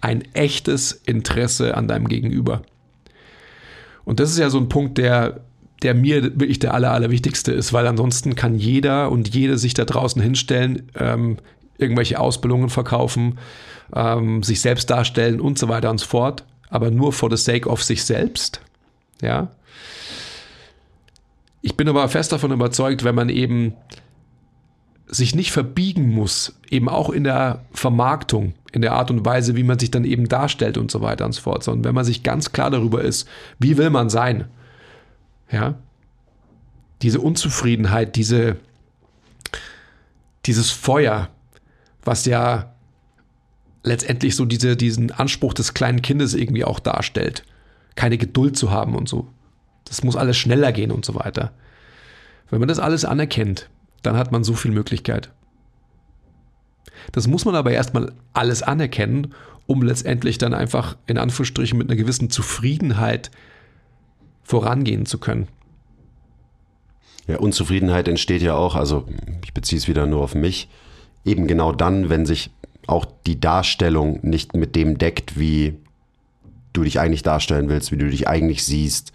[0.01, 2.61] ein echtes Interesse an deinem Gegenüber.
[4.03, 5.41] Und das ist ja so ein Punkt, der,
[5.83, 9.85] der mir wirklich der aller, allerwichtigste ist, weil ansonsten kann jeder und jede sich da
[9.85, 11.37] draußen hinstellen, ähm,
[11.77, 13.39] irgendwelche Ausbildungen verkaufen,
[13.95, 17.69] ähm, sich selbst darstellen und so weiter und so fort, aber nur for the sake
[17.69, 18.61] of sich selbst.
[19.21, 19.51] Ja.
[21.61, 23.73] Ich bin aber fest davon überzeugt, wenn man eben
[25.07, 29.63] sich nicht verbiegen muss, eben auch in der Vermarktung, in der Art und Weise, wie
[29.63, 32.23] man sich dann eben darstellt und so weiter und so fort, sondern wenn man sich
[32.23, 33.27] ganz klar darüber ist,
[33.59, 34.45] wie will man sein,
[35.51, 35.75] ja,
[37.01, 38.55] diese Unzufriedenheit, diese,
[40.45, 41.29] dieses Feuer,
[42.03, 42.73] was ja
[43.83, 47.43] letztendlich so diese, diesen Anspruch des kleinen Kindes irgendwie auch darstellt,
[47.95, 49.27] keine Geduld zu haben und so.
[49.91, 51.51] Das muss alles schneller gehen und so weiter.
[52.49, 53.69] Wenn man das alles anerkennt,
[54.03, 55.33] dann hat man so viel Möglichkeit.
[57.11, 59.33] Das muss man aber erstmal alles anerkennen,
[59.67, 63.31] um letztendlich dann einfach in Anführungsstrichen mit einer gewissen Zufriedenheit
[64.43, 65.49] vorangehen zu können.
[67.27, 69.09] Ja, Unzufriedenheit entsteht ja auch, also
[69.43, 70.69] ich beziehe es wieder nur auf mich,
[71.25, 72.49] eben genau dann, wenn sich
[72.87, 75.75] auch die Darstellung nicht mit dem deckt, wie
[76.71, 79.11] du dich eigentlich darstellen willst, wie du dich eigentlich siehst,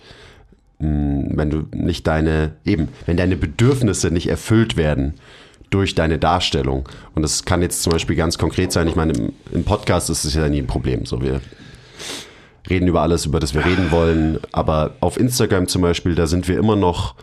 [0.79, 5.15] wenn du nicht deine, eben, wenn deine Bedürfnisse nicht erfüllt werden
[5.71, 6.89] durch deine Darstellung.
[7.15, 8.89] Und das kann jetzt zum Beispiel ganz konkret sein.
[8.89, 11.07] Ich meine, im, im Podcast ist es ja nie ein Problem.
[11.07, 11.41] So, wir
[12.69, 14.39] reden über alles, über das wir reden wollen.
[14.53, 17.15] Aber auf Instagram zum Beispiel, da sind wir immer noch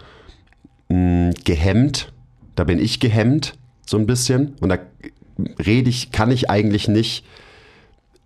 [0.89, 2.11] mh, gehemmt.
[2.55, 3.53] Da bin ich gehemmt,
[3.85, 4.55] so ein bisschen.
[4.59, 4.77] Und da
[5.65, 7.25] rede ich, kann ich eigentlich nicht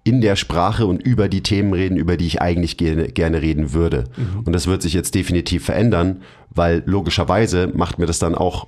[0.07, 3.73] in der Sprache und über die Themen reden, über die ich eigentlich gerne, gerne reden
[3.73, 4.05] würde.
[4.15, 4.43] Mhm.
[4.45, 8.67] Und das wird sich jetzt definitiv verändern, weil logischerweise macht mir das dann auch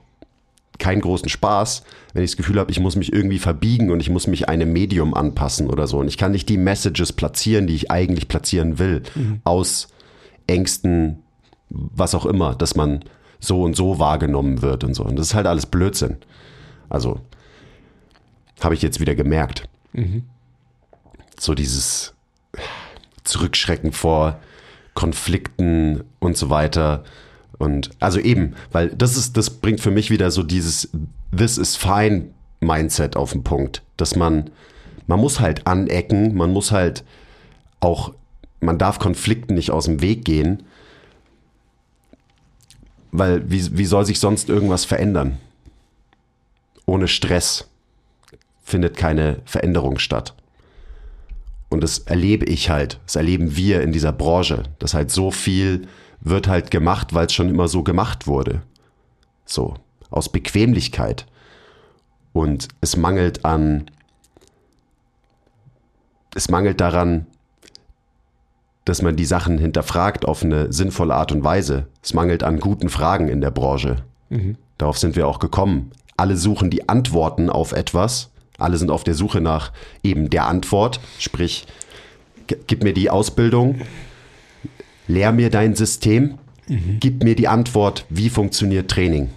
[0.80, 4.10] keinen großen Spaß, wenn ich das Gefühl habe, ich muss mich irgendwie verbiegen und ich
[4.10, 5.99] muss mich einem Medium anpassen oder so.
[5.99, 9.39] Und ich kann nicht die Messages platzieren, die ich eigentlich platzieren will, mhm.
[9.45, 9.88] aus
[10.47, 11.19] Ängsten,
[11.69, 12.99] was auch immer, dass man
[13.39, 15.06] so und so wahrgenommen wird und so.
[15.06, 16.17] Und das ist halt alles Blödsinn.
[16.89, 17.21] Also
[18.60, 19.69] habe ich jetzt wieder gemerkt.
[19.93, 20.23] Mhm
[21.39, 22.13] so dieses
[23.23, 24.39] Zurückschrecken vor
[24.93, 27.04] Konflikten und so weiter.
[27.58, 30.89] Und also eben, weil das ist, das bringt für mich wieder so dieses
[31.36, 34.49] This is fine Mindset auf den Punkt, dass man
[35.10, 37.04] man muss halt anecken, man muss halt
[37.80, 38.13] auch,
[38.60, 40.62] man darf Konflikten nicht aus dem Weg gehen,
[43.12, 45.39] weil wie, wie soll sich sonst irgendwas verändern?
[46.86, 47.67] Ohne Stress
[48.62, 50.36] findet keine Veränderung statt.
[51.70, 55.88] Und das erlebe ich halt, das erleben wir in dieser Branche, dass halt so viel
[56.22, 58.64] wird halt gemacht, weil es schon immer so gemacht wurde.
[59.46, 59.76] So,
[60.10, 61.26] aus Bequemlichkeit.
[62.34, 63.90] Und es mangelt an,
[66.36, 67.28] es mangelt daran,
[68.86, 71.88] dass man die Sachen hinterfragt auf eine sinnvolle Art und Weise.
[72.02, 73.98] Es mangelt an guten Fragen in der Branche.
[74.30, 74.58] Mhm.
[74.78, 75.92] Darauf sind wir auch gekommen.
[76.18, 78.32] Alle suchen die Antworten auf etwas.
[78.60, 79.72] Alle sind auf der Suche nach
[80.04, 81.00] eben der Antwort.
[81.17, 81.65] Sprich,
[82.48, 83.82] gib mir die Ausbildung,
[85.08, 86.98] lehr mir dein System, mhm.
[87.00, 89.30] gib mir die Antwort, wie funktioniert Training.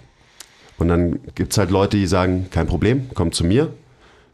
[0.77, 3.73] Und dann gibt es halt Leute, die sagen, kein Problem, komm zu mir,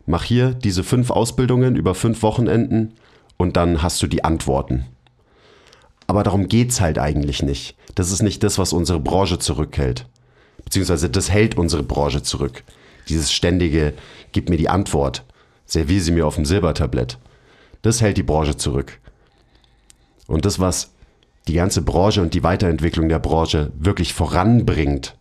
[0.05, 2.93] mach hier diese fünf Ausbildungen über fünf Wochenenden
[3.37, 4.85] und dann hast du die Antworten.
[6.07, 7.75] Aber darum geht es halt eigentlich nicht.
[7.93, 10.07] Das ist nicht das, was unsere Branche zurückhält.
[10.63, 12.63] Beziehungsweise das hält unsere Branche zurück.
[13.09, 13.93] Dieses ständige,
[14.31, 15.25] gib mir die Antwort,
[15.65, 17.17] servier sie mir auf dem Silbertablett.
[17.81, 18.99] Das hält die Branche zurück.
[20.27, 20.91] Und das, was
[21.47, 25.15] die ganze Branche und die Weiterentwicklung der Branche wirklich voranbringt,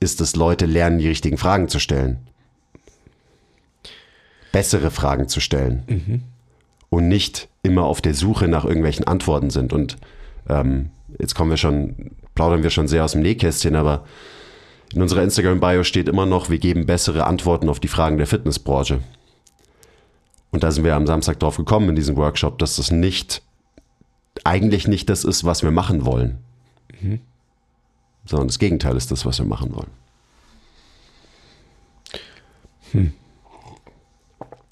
[0.00, 2.18] ist dass Leute lernen, die richtigen Fragen zu stellen.
[4.52, 5.82] Bessere Fragen zu stellen.
[5.86, 6.22] Mhm.
[6.88, 9.72] Und nicht immer auf der Suche nach irgendwelchen Antworten sind.
[9.72, 9.98] Und
[10.48, 14.04] ähm, jetzt kommen wir schon, plaudern wir schon sehr aus dem Nähkästchen, aber
[14.94, 19.00] in unserer Instagram-Bio steht immer noch, wir geben bessere Antworten auf die Fragen der Fitnessbranche.
[20.50, 23.42] Und da sind wir am Samstag drauf gekommen in diesem Workshop, dass das nicht,
[24.44, 26.38] eigentlich nicht das ist, was wir machen wollen.
[27.00, 27.20] Mhm
[28.26, 29.90] sondern das Gegenteil ist das, was wir machen wollen.
[32.92, 33.12] Hm.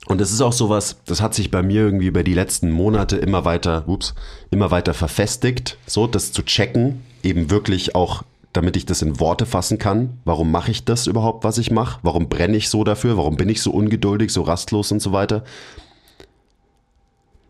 [0.07, 3.17] Und es ist auch sowas, das hat sich bei mir irgendwie über die letzten Monate
[3.17, 4.15] immer weiter, ups,
[4.51, 8.23] immer weiter verfestigt, so das zu checken, eben wirklich auch,
[8.55, 10.21] damit ich das in Worte fassen kann.
[10.25, 11.99] Warum mache ich das überhaupt, was ich mache?
[12.03, 13.19] Warum brenne ich so dafür?
[13.19, 15.45] Warum bin ich so ungeduldig, so rastlos und so weiter?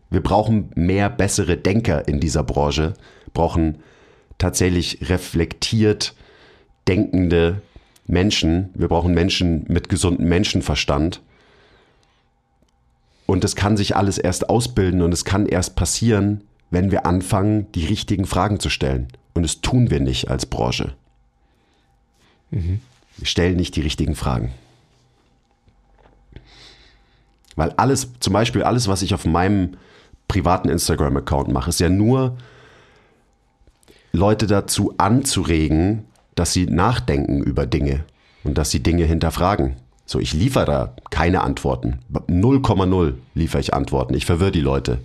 [0.09, 2.95] Wir brauchen mehr bessere Denker in dieser Branche,
[3.33, 3.79] brauchen
[4.39, 6.15] tatsächlich reflektiert
[6.87, 7.61] denkende
[8.07, 8.69] Menschen.
[8.73, 11.21] Wir brauchen Menschen mit gesundem Menschenverstand.
[13.27, 16.41] Und es kann sich alles erst ausbilden und es kann erst passieren,
[16.71, 19.07] wenn wir anfangen, die richtigen Fragen zu stellen.
[19.35, 20.95] Und das tun wir nicht als Branche.
[22.49, 22.79] Mhm.
[23.17, 24.51] Wir stellen nicht die richtigen Fragen.
[27.55, 29.77] Weil alles, zum Beispiel alles, was ich auf meinem
[30.27, 32.37] privaten Instagram-Account mache, ist ja nur
[34.11, 38.03] Leute dazu anzuregen, dass sie nachdenken über Dinge
[38.43, 39.75] und dass sie Dinge hinterfragen.
[40.05, 41.99] So, ich liefere da keine Antworten.
[42.11, 44.13] 0,0 liefere ich Antworten.
[44.13, 44.99] Ich verwirre die Leute.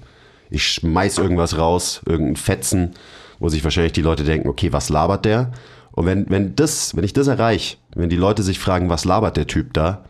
[0.51, 2.95] Ich schmeiß irgendwas raus, irgendein Fetzen,
[3.41, 5.51] wo sich wahrscheinlich die Leute denken, okay, was labert der?
[5.91, 9.37] Und wenn, wenn das, wenn ich das erreiche, wenn die Leute sich fragen, was labert
[9.37, 10.05] der Typ da,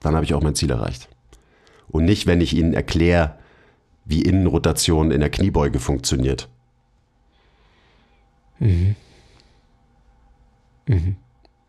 [0.00, 1.08] dann habe ich auch mein Ziel erreicht.
[1.88, 3.38] Und nicht, wenn ich ihnen erkläre,
[4.04, 6.48] wie Innenrotation in der Kniebeuge funktioniert.
[8.58, 8.96] Mhm.
[10.86, 11.16] Mhm.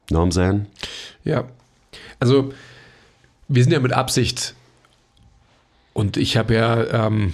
[0.09, 0.67] Norm sein?
[1.23, 1.45] Ja.
[2.19, 2.53] Also,
[3.47, 4.55] wir sind ja mit Absicht
[5.93, 7.33] und ich habe ja ähm,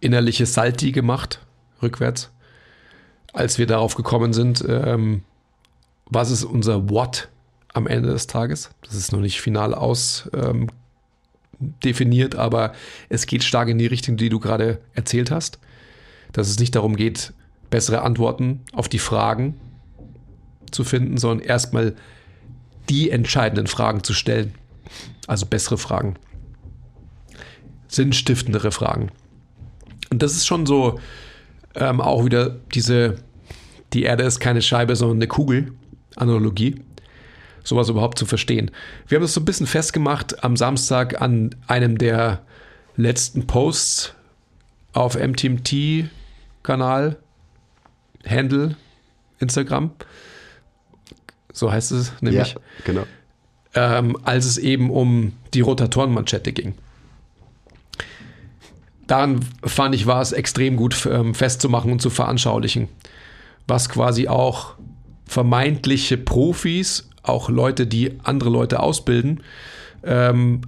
[0.00, 1.40] innerliche Salti gemacht,
[1.82, 2.30] rückwärts,
[3.32, 5.22] als wir darauf gekommen sind, ähm,
[6.06, 7.28] was ist unser What
[7.72, 8.70] am Ende des Tages.
[8.82, 10.68] Das ist noch nicht final aus ähm,
[12.36, 12.72] aber
[13.08, 15.58] es geht stark in die Richtung, die du gerade erzählt hast.
[16.32, 17.32] Dass es nicht darum geht,
[17.70, 19.60] bessere Antworten auf die Fragen
[20.70, 21.94] zu finden, sondern erstmal
[22.88, 24.54] die entscheidenden Fragen zu stellen.
[25.26, 26.16] Also bessere Fragen.
[27.86, 29.12] Sinnstiftendere Fragen.
[30.10, 30.98] Und das ist schon so
[31.74, 33.16] ähm, auch wieder diese,
[33.92, 35.72] die Erde ist keine Scheibe, sondern eine Kugel,
[36.16, 36.76] Analogie,
[37.64, 38.70] sowas überhaupt zu verstehen.
[39.06, 42.42] Wir haben das so ein bisschen festgemacht am Samstag an einem der
[42.96, 44.14] letzten Posts
[44.92, 47.16] auf MTMT-Kanal
[48.26, 48.76] Handle
[49.38, 49.90] Instagram.
[51.52, 52.54] So heißt es nämlich.
[52.54, 53.04] Ja, genau.
[53.74, 56.74] Ähm, als es eben um die Rotatorenmanschette ging.
[59.06, 62.88] Daran fand ich, war es extrem gut ähm, festzumachen und zu veranschaulichen,
[63.66, 64.74] was quasi auch
[65.26, 69.40] vermeintliche Profis, auch Leute, die andere Leute ausbilden,
[70.02, 70.62] ähm,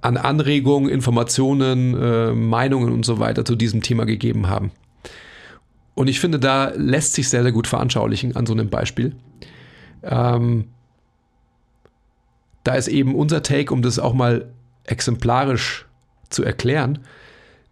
[0.00, 4.70] an Anregungen, Informationen, äh, Meinungen und so weiter zu diesem Thema gegeben haben.
[5.94, 9.16] Und ich finde, da lässt sich sehr, sehr gut veranschaulichen an so einem Beispiel.
[10.02, 10.66] Ähm,
[12.62, 14.52] da ist eben unser Take, um das auch mal
[14.84, 15.85] exemplarisch
[16.30, 17.00] zu erklären,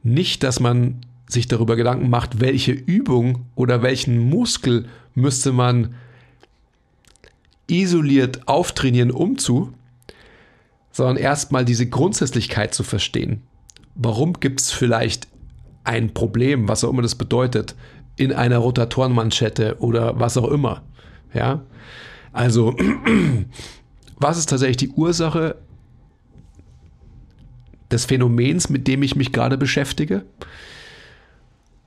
[0.03, 5.95] nicht, dass man sich darüber Gedanken macht, welche Übung oder welchen Muskel müsste man
[7.67, 9.73] isoliert auftrainieren, um zu,
[10.93, 13.43] sondern erstmal diese Grundsätzlichkeit zu verstehen.
[13.95, 15.29] Warum gibt es vielleicht
[15.83, 17.75] ein Problem, was auch immer das bedeutet,
[18.17, 20.83] in einer Rotatorenmanschette oder was auch immer?
[21.33, 21.62] Ja,
[22.33, 22.77] also
[24.19, 25.57] was ist tatsächlich die Ursache
[27.90, 30.25] des Phänomens, mit dem ich mich gerade beschäftige?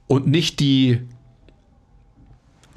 [0.08, 1.02] Und nicht die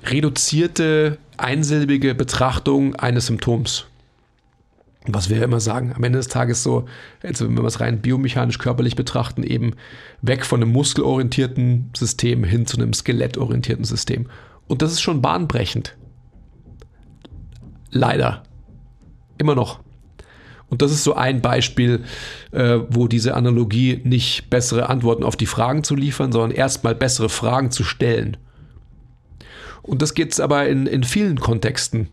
[0.05, 3.87] reduzierte, einsilbige Betrachtung eines Symptoms.
[5.07, 6.87] Was wir immer sagen, am Ende des Tages so,
[7.23, 9.75] also wenn wir es rein biomechanisch körperlich betrachten, eben
[10.21, 14.29] weg von einem muskelorientierten System hin zu einem skelettorientierten System.
[14.69, 15.97] Und das ist schon bahnbrechend.
[17.91, 18.43] Leider.
[19.39, 19.81] Immer noch.
[20.71, 22.05] Und das ist so ein Beispiel,
[22.53, 27.29] äh, wo diese Analogie nicht bessere Antworten auf die Fragen zu liefern, sondern erstmal bessere
[27.29, 28.37] Fragen zu stellen.
[29.83, 32.09] Und das geht es aber in, in vielen Kontexten.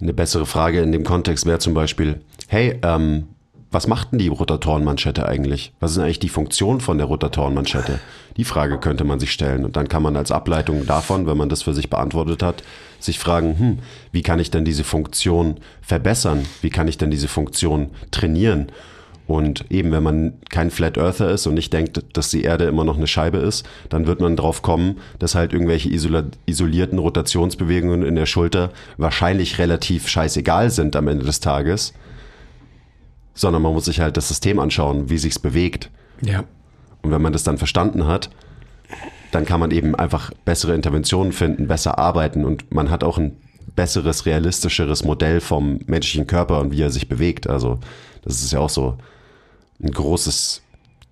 [0.00, 3.28] Eine bessere Frage in dem Kontext wäre zum Beispiel, hey, ähm,
[3.70, 5.72] was macht denn die Rotatorenmanschette eigentlich?
[5.78, 8.00] Was ist eigentlich die Funktion von der Rotatorenmanschette?
[8.36, 9.64] Die Frage könnte man sich stellen.
[9.64, 12.62] Und dann kann man als Ableitung davon, wenn man das für sich beantwortet hat,
[12.98, 13.78] sich fragen, hm,
[14.12, 16.44] wie kann ich denn diese Funktion verbessern?
[16.62, 18.72] Wie kann ich denn diese Funktion trainieren?
[19.26, 22.84] Und eben, wenn man kein Flat Earther ist und nicht denkt, dass die Erde immer
[22.84, 28.14] noch eine Scheibe ist, dann wird man drauf kommen, dass halt irgendwelche isolierten Rotationsbewegungen in
[28.14, 31.92] der Schulter wahrscheinlich relativ scheißegal sind am Ende des Tages
[33.38, 35.90] sondern man muss sich halt das System anschauen, wie sich's bewegt.
[36.20, 36.44] Ja.
[37.02, 38.30] Und wenn man das dann verstanden hat,
[39.30, 43.36] dann kann man eben einfach bessere Interventionen finden, besser arbeiten und man hat auch ein
[43.76, 47.48] besseres, realistischeres Modell vom menschlichen Körper und wie er sich bewegt.
[47.48, 47.78] Also
[48.24, 48.96] das ist ja auch so
[49.82, 50.62] ein großes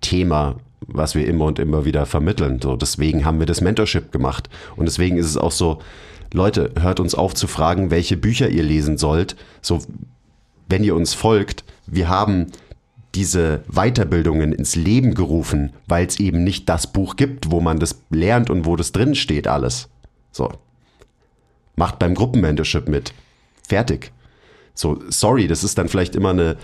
[0.01, 2.59] Thema, was wir immer und immer wieder vermitteln.
[2.61, 4.49] So, deswegen haben wir das Mentorship gemacht.
[4.75, 5.79] Und deswegen ist es auch so,
[6.33, 9.35] Leute, hört uns auf zu fragen, welche Bücher ihr lesen sollt.
[9.61, 9.79] So,
[10.67, 12.47] wenn ihr uns folgt, wir haben
[13.15, 18.01] diese Weiterbildungen ins Leben gerufen, weil es eben nicht das Buch gibt, wo man das
[18.09, 19.89] lernt und wo das drin steht alles.
[20.31, 20.51] So.
[21.75, 23.13] Macht beim Gruppenmentorship mit.
[23.67, 24.11] Fertig.
[24.73, 26.57] So, sorry, das ist dann vielleicht immer eine,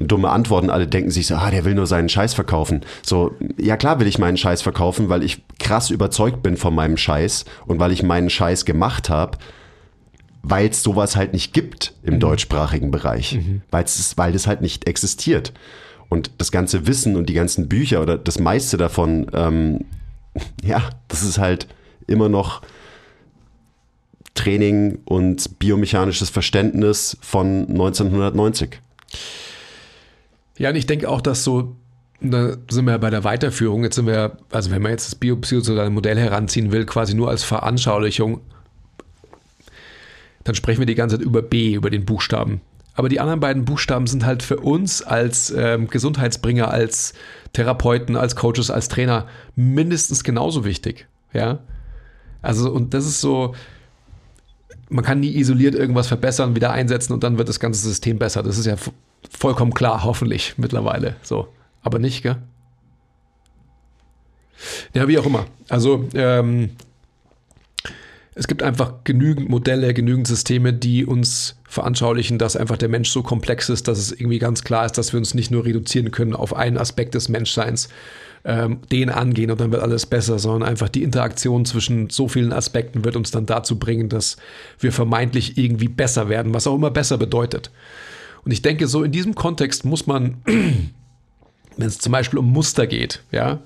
[0.00, 2.82] dumme Antwort und alle denken sich so, ah, der will nur seinen Scheiß verkaufen.
[3.02, 6.96] So, ja klar will ich meinen Scheiß verkaufen, weil ich krass überzeugt bin von meinem
[6.96, 9.38] Scheiß und weil ich meinen Scheiß gemacht habe
[10.50, 12.20] weil es sowas halt nicht gibt im mhm.
[12.20, 13.62] deutschsprachigen Bereich, mhm.
[13.70, 15.52] Weil's, weil das halt nicht existiert.
[16.08, 19.84] Und das ganze Wissen und die ganzen Bücher oder das meiste davon, ähm,
[20.62, 21.66] ja, das ist halt
[22.06, 22.62] immer noch
[24.34, 28.80] Training und biomechanisches Verständnis von 1990.
[30.58, 31.76] Ja, und ich denke auch, dass so,
[32.20, 35.14] da sind wir ja bei der Weiterführung, jetzt sind wir, also wenn man jetzt das
[35.16, 38.40] biopsychosoziale Modell heranziehen will, quasi nur als Veranschaulichung,
[40.48, 42.62] dann sprechen wir die ganze Zeit über B, über den Buchstaben.
[42.94, 47.12] Aber die anderen beiden Buchstaben sind halt für uns als ähm, Gesundheitsbringer, als
[47.52, 51.06] Therapeuten, als Coaches, als Trainer mindestens genauso wichtig.
[51.32, 51.60] Ja.
[52.42, 53.54] Also, und das ist so,
[54.88, 58.42] man kann nie isoliert irgendwas verbessern, wieder einsetzen und dann wird das ganze System besser.
[58.42, 58.76] Das ist ja
[59.30, 61.16] vollkommen klar, hoffentlich mittlerweile.
[61.22, 61.48] So.
[61.82, 62.36] Aber nicht, gell?
[64.92, 65.46] Ja, wie auch immer.
[65.68, 66.70] Also, ähm,
[68.38, 73.24] es gibt einfach genügend Modelle, genügend Systeme, die uns veranschaulichen, dass einfach der Mensch so
[73.24, 76.36] komplex ist, dass es irgendwie ganz klar ist, dass wir uns nicht nur reduzieren können
[76.36, 77.88] auf einen Aspekt des Menschseins,
[78.44, 82.52] ähm, den angehen und dann wird alles besser, sondern einfach die Interaktion zwischen so vielen
[82.52, 84.36] Aspekten wird uns dann dazu bringen, dass
[84.78, 87.72] wir vermeintlich irgendwie besser werden, was auch immer besser bedeutet.
[88.44, 90.36] Und ich denke, so in diesem Kontext muss man
[91.78, 93.22] wenn es zum Beispiel um Muster geht.
[93.30, 93.60] Ja,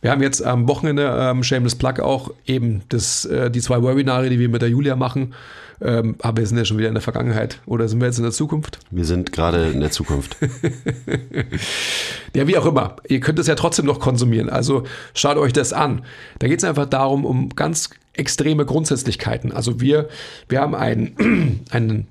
[0.00, 4.28] wir haben jetzt am Wochenende ähm, Shameless Plug auch eben das, äh, die zwei Webinare,
[4.28, 5.34] die wir mit der Julia machen.
[5.80, 8.24] Ähm, aber wir sind ja schon wieder in der Vergangenheit oder sind wir jetzt in
[8.24, 8.78] der Zukunft?
[8.90, 10.36] Wir sind gerade in der Zukunft.
[12.34, 12.96] ja, wie auch immer.
[13.08, 14.48] Ihr könnt es ja trotzdem noch konsumieren.
[14.48, 16.04] Also schaut euch das an.
[16.38, 19.52] Da geht es einfach darum, um ganz extreme Grundsätzlichkeiten.
[19.52, 20.08] Also wir,
[20.48, 22.06] wir haben einen, einen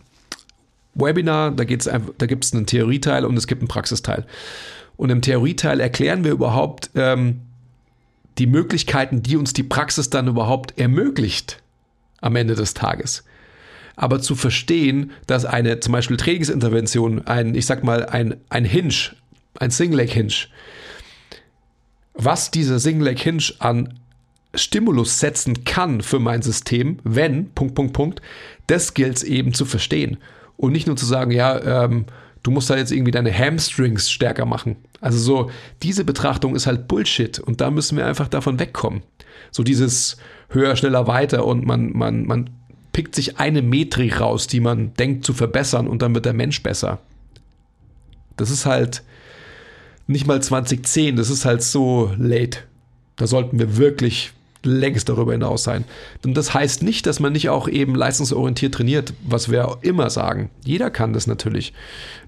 [0.93, 4.25] Webinar, da, da gibt es einen Theorieteil und es gibt einen Praxisteil.
[5.01, 7.41] Und im Theorieteil erklären wir überhaupt ähm,
[8.37, 11.59] die Möglichkeiten, die uns die Praxis dann überhaupt ermöglicht
[12.19, 13.23] am Ende des Tages.
[13.95, 18.93] Aber zu verstehen, dass eine zum Beispiel Trainingsintervention, ein, ich sag mal, ein, ein Hinge,
[19.57, 20.35] ein Single Leg Hinge,
[22.13, 23.97] was dieser Single Leg Hinge an
[24.53, 28.21] Stimulus setzen kann für mein System, wenn, Punkt, Punkt, Punkt,
[28.67, 30.17] das gilt es eben zu verstehen.
[30.57, 32.05] Und nicht nur zu sagen, ja, ähm,
[32.43, 34.77] du musst da jetzt irgendwie deine Hamstrings stärker machen.
[34.99, 35.51] Also so,
[35.83, 39.03] diese Betrachtung ist halt Bullshit und da müssen wir einfach davon wegkommen.
[39.51, 40.17] So dieses
[40.49, 42.49] höher, schneller, weiter und man, man, man
[42.93, 46.61] pickt sich eine Metrik raus, die man denkt zu verbessern und dann wird der Mensch
[46.61, 46.99] besser.
[48.37, 49.03] Das ist halt
[50.07, 52.59] nicht mal 2010, das ist halt so late.
[53.15, 54.33] Da sollten wir wirklich
[54.63, 55.85] längst darüber hinaus sein.
[56.25, 60.49] Und das heißt nicht, dass man nicht auch eben leistungsorientiert trainiert, was wir immer sagen.
[60.63, 61.73] Jeder kann das natürlich.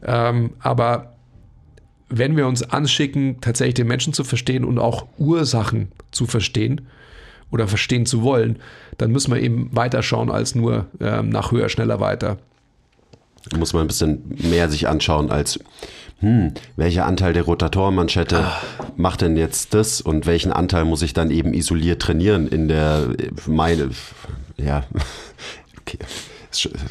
[0.04, 1.14] Ähm, aber
[2.10, 6.88] wenn wir uns anschicken, tatsächlich den Menschen zu verstehen und auch Ursachen zu verstehen
[7.52, 8.60] oder verstehen zu wollen,
[8.98, 12.38] dann müssen wir eben weiterschauen als nur ähm, nach höher, schneller, weiter.
[13.58, 15.60] Muss man ein bisschen mehr sich anschauen als
[16.24, 18.62] hm, welcher Anteil der Rotatorenmanschette ah.
[18.96, 23.10] macht denn jetzt das und welchen Anteil muss ich dann eben isoliert trainieren in der,
[23.46, 23.90] meine,
[24.58, 24.86] ja,
[25.82, 26.00] okay.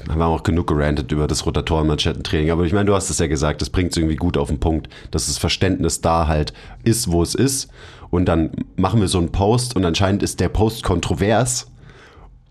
[0.09, 2.51] Haben wir auch genug gerantet über das Rotatorenmanschettentraining.
[2.51, 4.59] Aber ich meine, du hast es ja gesagt, das bringt es irgendwie gut auf den
[4.59, 6.53] Punkt, dass das Verständnis da halt
[6.83, 7.70] ist, wo es ist.
[8.11, 11.72] Und dann machen wir so einen Post und anscheinend ist der Post kontrovers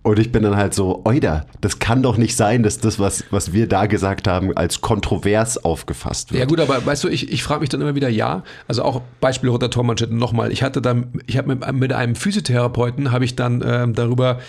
[0.04, 3.24] und ich bin dann halt so, oida, das kann doch nicht sein, dass das, was,
[3.30, 6.40] was wir da gesagt haben, als kontrovers aufgefasst wird.
[6.40, 9.02] Ja gut, aber weißt du, ich, ich frage mich dann immer wieder, ja, also auch
[9.20, 10.52] Beispiel Rotatormanschetten nochmal.
[10.52, 14.40] Ich hatte dann, ich habe mit, mit, einem Physiotherapeuten, habe ich dann ähm, darüber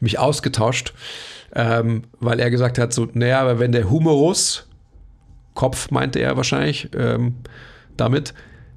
[0.00, 0.92] mich ausgetauscht,
[1.54, 4.66] ähm, weil er gesagt hat, so, naja, aber wenn der Humorus,
[5.54, 7.36] Kopf meinte er wahrscheinlich ähm,
[7.96, 8.34] damit,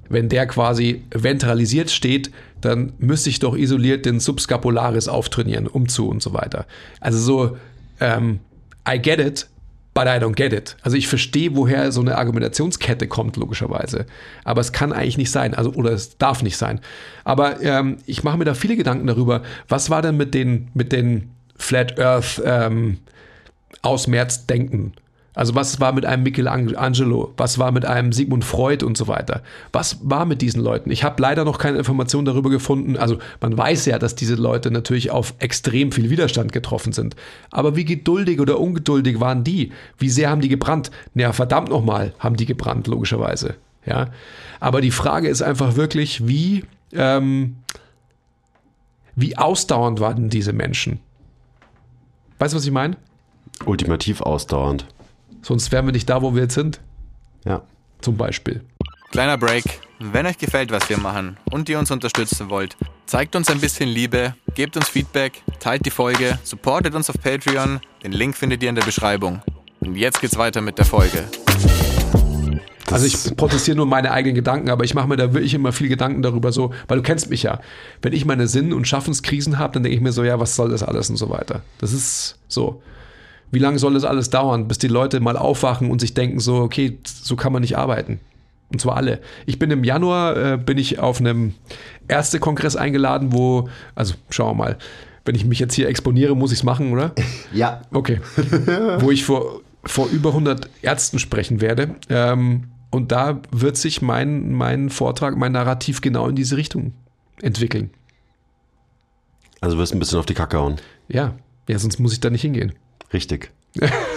[0.08, 2.30] wenn der quasi ventralisiert steht,
[2.64, 6.66] dann müsste ich doch isoliert den Subscapularis auftrainieren, umzu und so weiter.
[7.00, 7.56] Also so,
[8.00, 8.40] ähm,
[8.88, 9.46] I get it,
[9.94, 10.76] but I don't get it.
[10.82, 14.06] Also ich verstehe, woher so eine Argumentationskette kommt, logischerweise.
[14.42, 16.80] Aber es kann eigentlich nicht sein, also oder es darf nicht sein.
[17.22, 20.92] Aber ähm, ich mache mir da viele Gedanken darüber, was war denn mit den, mit
[20.92, 22.98] den Flat Earth ähm,
[23.82, 24.92] aus März denken?
[25.34, 27.34] Also was war mit einem Michelangelo?
[27.36, 29.42] Was war mit einem Sigmund Freud und so weiter?
[29.72, 30.90] Was war mit diesen Leuten?
[30.90, 32.96] Ich habe leider noch keine Informationen darüber gefunden.
[32.96, 37.16] Also man weiß ja, dass diese Leute natürlich auf extrem viel Widerstand getroffen sind.
[37.50, 39.72] Aber wie geduldig oder ungeduldig waren die?
[39.98, 40.92] Wie sehr haben die gebrannt?
[41.14, 43.56] Ja, verdammt nochmal, haben die gebrannt, logischerweise.
[43.84, 44.10] Ja.
[44.60, 47.56] Aber die Frage ist einfach wirklich, wie, ähm,
[49.16, 51.00] wie ausdauernd waren diese Menschen?
[52.38, 52.96] Weißt du, was ich meine?
[53.66, 54.86] Ultimativ ausdauernd.
[55.44, 56.80] Sonst wären wir nicht da, wo wir jetzt sind.
[57.44, 57.62] Ja.
[58.00, 58.62] Zum Beispiel.
[59.10, 59.64] Kleiner Break.
[60.00, 63.88] Wenn euch gefällt, was wir machen und ihr uns unterstützen wollt, zeigt uns ein bisschen
[63.88, 67.80] Liebe, gebt uns Feedback, teilt die Folge, supportet uns auf Patreon.
[68.02, 69.42] Den Link findet ihr in der Beschreibung.
[69.80, 71.24] Und jetzt geht's weiter mit der Folge.
[72.86, 75.72] Das also ich protestiere nur meine eigenen Gedanken, aber ich mache mir da wirklich immer
[75.72, 77.60] viel Gedanken darüber so, weil du kennst mich ja.
[78.00, 80.70] Wenn ich meine Sinn- und Schaffenskrisen habe, dann denke ich mir so, ja, was soll
[80.70, 81.60] das alles und so weiter.
[81.78, 82.82] Das ist so
[83.54, 86.56] wie lange soll das alles dauern, bis die Leute mal aufwachen und sich denken so,
[86.56, 88.20] okay, so kann man nicht arbeiten.
[88.70, 89.20] Und zwar alle.
[89.46, 91.54] Ich bin im Januar, äh, bin ich auf einem
[92.08, 94.78] Ärztekongress eingeladen, wo, also schauen wir mal,
[95.24, 97.12] wenn ich mich jetzt hier exponiere, muss ich es machen, oder?
[97.52, 97.82] Ja.
[97.92, 98.20] Okay.
[98.98, 101.94] wo ich vor, vor über 100 Ärzten sprechen werde.
[102.08, 106.92] Ähm, und da wird sich mein, mein Vortrag, mein Narrativ genau in diese Richtung
[107.42, 107.90] entwickeln.
[109.60, 110.76] Also wirst du ein bisschen auf die Kacke hauen.
[111.08, 111.34] Ja,
[111.68, 112.72] ja, sonst muss ich da nicht hingehen.
[113.14, 113.50] Richtig.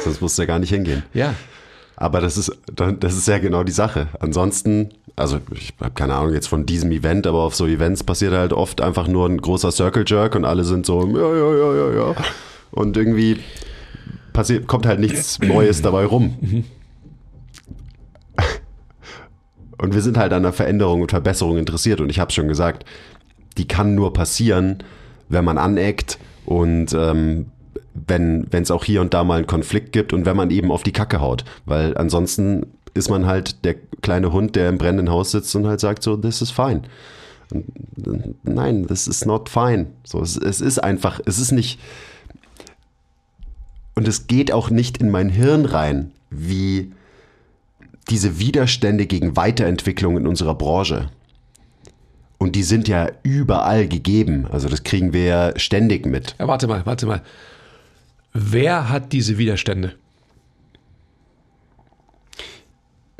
[0.04, 1.04] Sonst musst du ja gar nicht hingehen.
[1.14, 1.36] Ja.
[1.96, 4.08] Aber das ist, das ist ja genau die Sache.
[4.20, 8.34] Ansonsten, also ich habe keine Ahnung jetzt von diesem Event, aber auf so Events passiert
[8.34, 11.76] halt oft einfach nur ein großer Circle Jerk und alle sind so, ja, ja, ja,
[11.76, 12.16] ja, ja.
[12.72, 13.40] Und irgendwie
[14.34, 16.38] passiert, kommt halt nichts Neues dabei rum.
[16.42, 16.64] Mhm.
[19.80, 22.02] Und wir sind halt an der Veränderung und Verbesserung interessiert.
[22.02, 22.84] Und ich habe schon gesagt,
[23.58, 24.84] die kann nur passieren,
[25.30, 27.48] wenn man aneckt und ähm,
[28.08, 30.84] wenn es auch hier und da mal einen Konflikt gibt und wenn man eben auf
[30.84, 31.46] die Kacke haut.
[31.66, 35.80] Weil ansonsten ist man halt der kleine Hund, der im brennenden Haus sitzt und halt
[35.80, 36.84] sagt so, this is fine.
[37.52, 37.66] Und,
[38.44, 39.88] nein, this is not fine.
[40.04, 41.80] So, es, es ist einfach, es ist nicht.
[43.96, 46.92] Und es geht auch nicht in mein Hirn rein, wie
[48.10, 51.10] diese Widerstände gegen Weiterentwicklung in unserer Branche.
[52.38, 54.46] Und die sind ja überall gegeben.
[54.52, 56.36] Also das kriegen wir ja ständig mit.
[56.40, 57.22] Ja, warte mal, warte mal.
[58.40, 59.94] Wer hat diese Widerstände?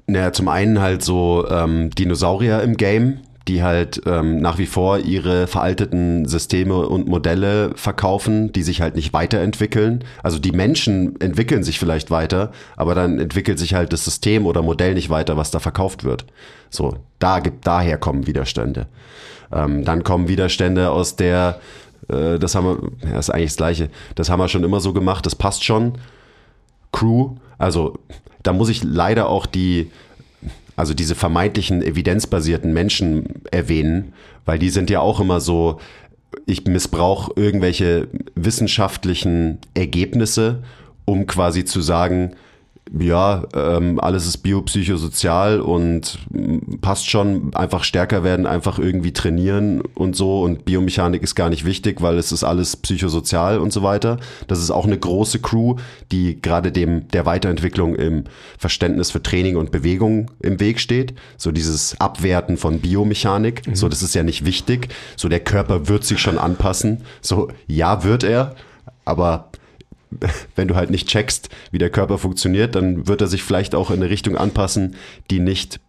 [0.06, 5.00] Naja, zum einen halt so ähm, Dinosaurier im Game, die halt ähm, nach wie vor
[5.00, 10.04] ihre veralteten Systeme und Modelle verkaufen, die sich halt nicht weiterentwickeln.
[10.22, 14.62] Also die Menschen entwickeln sich vielleicht weiter, aber dann entwickelt sich halt das System oder
[14.62, 16.28] Modell nicht weiter, was da verkauft wird.
[16.70, 18.86] So, da gibt, daher kommen Widerstände.
[19.52, 21.60] Ähm, dann kommen Widerstände aus der
[22.10, 22.66] äh, das haben
[23.02, 23.90] wir, ja, ist eigentlich das Gleiche.
[24.16, 25.94] Das haben wir schon immer so gemacht, das passt schon.
[26.92, 28.00] Crew, Also
[28.44, 29.92] da muss ich leider auch die,
[30.76, 34.14] also diese vermeintlichen evidenzbasierten Menschen erwähnen,
[34.46, 35.80] weil die sind ja auch immer so,
[36.46, 40.64] ich missbrauche irgendwelche wissenschaftlichen Ergebnisse,
[41.06, 42.36] um quasi zu sagen,
[42.98, 46.20] ja, ähm, alles ist biopsychosozial und
[46.82, 51.66] passt schon, einfach stärker werden, einfach irgendwie trainieren und so und Biomechanik ist gar nicht
[51.66, 54.20] wichtig, weil es ist alles psychosozial und so weiter.
[54.48, 55.76] Das ist auch eine große Crew,
[56.12, 58.26] die gerade dem der Weiterentwicklung im
[58.58, 61.14] Verständnis für Training und Bewegung im Weg steht.
[61.38, 63.76] So dieses Abwerten von Biomechanik, mhm.
[63.76, 64.90] so das ist ja nicht wichtig.
[65.16, 67.04] So der Körper wird sich schon anpassen.
[67.22, 68.56] So ja, wird er,
[69.06, 69.52] aber
[70.56, 73.92] wenn du halt nicht checkst, wie der Körper funktioniert, dann wird er sich vielleicht auch
[73.92, 74.96] in eine Richtung anpassen,
[75.30, 75.80] die nicht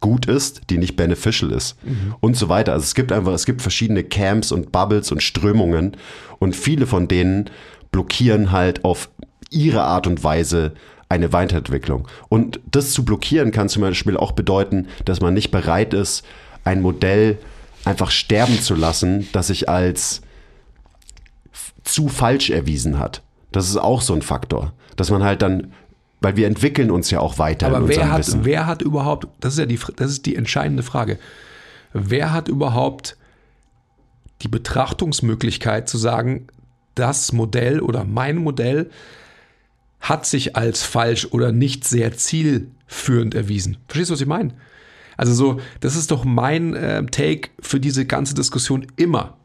[0.00, 2.14] gut ist, die nicht beneficial ist mhm.
[2.20, 2.72] und so weiter.
[2.72, 5.96] Also es gibt einfach, es gibt verschiedene Camps und Bubbles und Strömungen
[6.38, 7.50] und viele von denen
[7.92, 9.10] blockieren halt auf
[9.50, 10.72] ihre Art und Weise
[11.08, 12.08] eine Weiterentwicklung.
[12.28, 16.24] Und das zu blockieren kann zum Beispiel auch bedeuten, dass man nicht bereit ist,
[16.64, 17.38] ein Modell
[17.84, 20.22] einfach sterben zu lassen, das sich als
[21.82, 23.22] zu falsch erwiesen hat.
[23.52, 25.72] Das ist auch so ein Faktor, dass man halt dann,
[26.20, 27.66] weil wir entwickeln uns ja auch weiter.
[27.66, 28.44] Aber wer hat, Wissen.
[28.44, 31.18] wer hat überhaupt, das ist ja die, das ist die entscheidende Frage,
[31.92, 33.16] wer hat überhaupt
[34.42, 36.46] die Betrachtungsmöglichkeit zu sagen,
[36.94, 38.90] das Modell oder mein Modell
[40.00, 43.76] hat sich als falsch oder nicht sehr zielführend erwiesen.
[43.86, 44.54] Verstehst du, was ich meine?
[45.16, 49.36] Also so, das ist doch mein äh, Take für diese ganze Diskussion immer.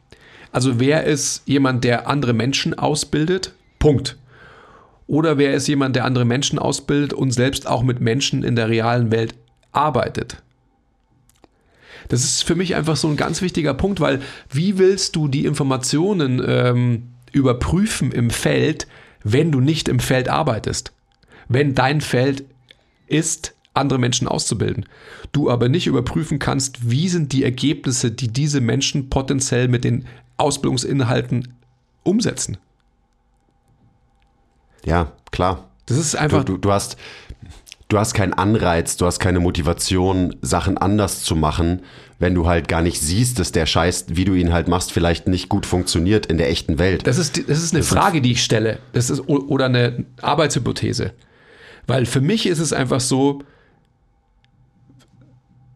[0.52, 4.18] Also wer ist jemand, der andere Menschen ausbildet Punkt.
[5.08, 8.70] Oder wer ist jemand, der andere Menschen ausbildet und selbst auch mit Menschen in der
[8.70, 9.36] realen Welt
[9.72, 10.42] arbeitet?
[12.08, 14.22] Das ist für mich einfach so ein ganz wichtiger Punkt, weil
[14.52, 18.88] wie willst du die Informationen ähm, überprüfen im Feld,
[19.24, 20.94] wenn du nicht im Feld arbeitest?
[21.48, 22.46] Wenn dein Feld
[23.08, 24.86] ist, andere Menschen auszubilden.
[25.32, 30.06] Du aber nicht überprüfen kannst, wie sind die Ergebnisse, die diese Menschen potenziell mit den
[30.38, 31.54] Ausbildungsinhalten
[32.04, 32.58] umsetzen.
[34.86, 35.66] Ja, klar.
[35.88, 36.44] Das ist einfach.
[36.44, 36.98] Du, du, du, hast,
[37.90, 41.82] du hast keinen Anreiz, du hast keine Motivation, Sachen anders zu machen,
[42.20, 45.28] wenn du halt gar nicht siehst, dass der Scheiß, wie du ihn halt machst, vielleicht
[45.28, 47.06] nicht gut funktioniert in der echten Welt.
[47.06, 48.80] Das ist, das ist eine das Frage, die ich stelle.
[48.94, 51.12] Das ist, oder eine Arbeitshypothese.
[51.88, 53.44] Weil für mich ist es einfach so,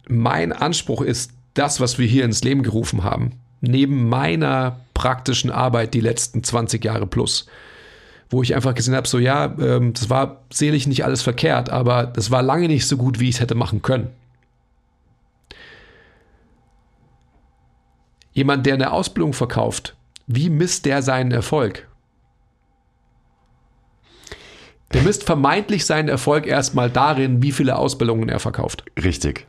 [0.07, 5.93] mein Anspruch ist, das, was wir hier ins Leben gerufen haben, neben meiner praktischen Arbeit
[5.93, 7.47] die letzten 20 Jahre plus,
[8.29, 12.05] wo ich einfach gesehen habe, so ja, ähm, das war selig nicht alles verkehrt, aber
[12.05, 14.09] das war lange nicht so gut, wie ich es hätte machen können.
[18.31, 19.95] Jemand, der eine Ausbildung verkauft,
[20.27, 21.87] wie misst der seinen Erfolg?
[24.93, 28.83] Der misst vermeintlich seinen Erfolg erstmal darin, wie viele Ausbildungen er verkauft.
[29.03, 29.48] Richtig.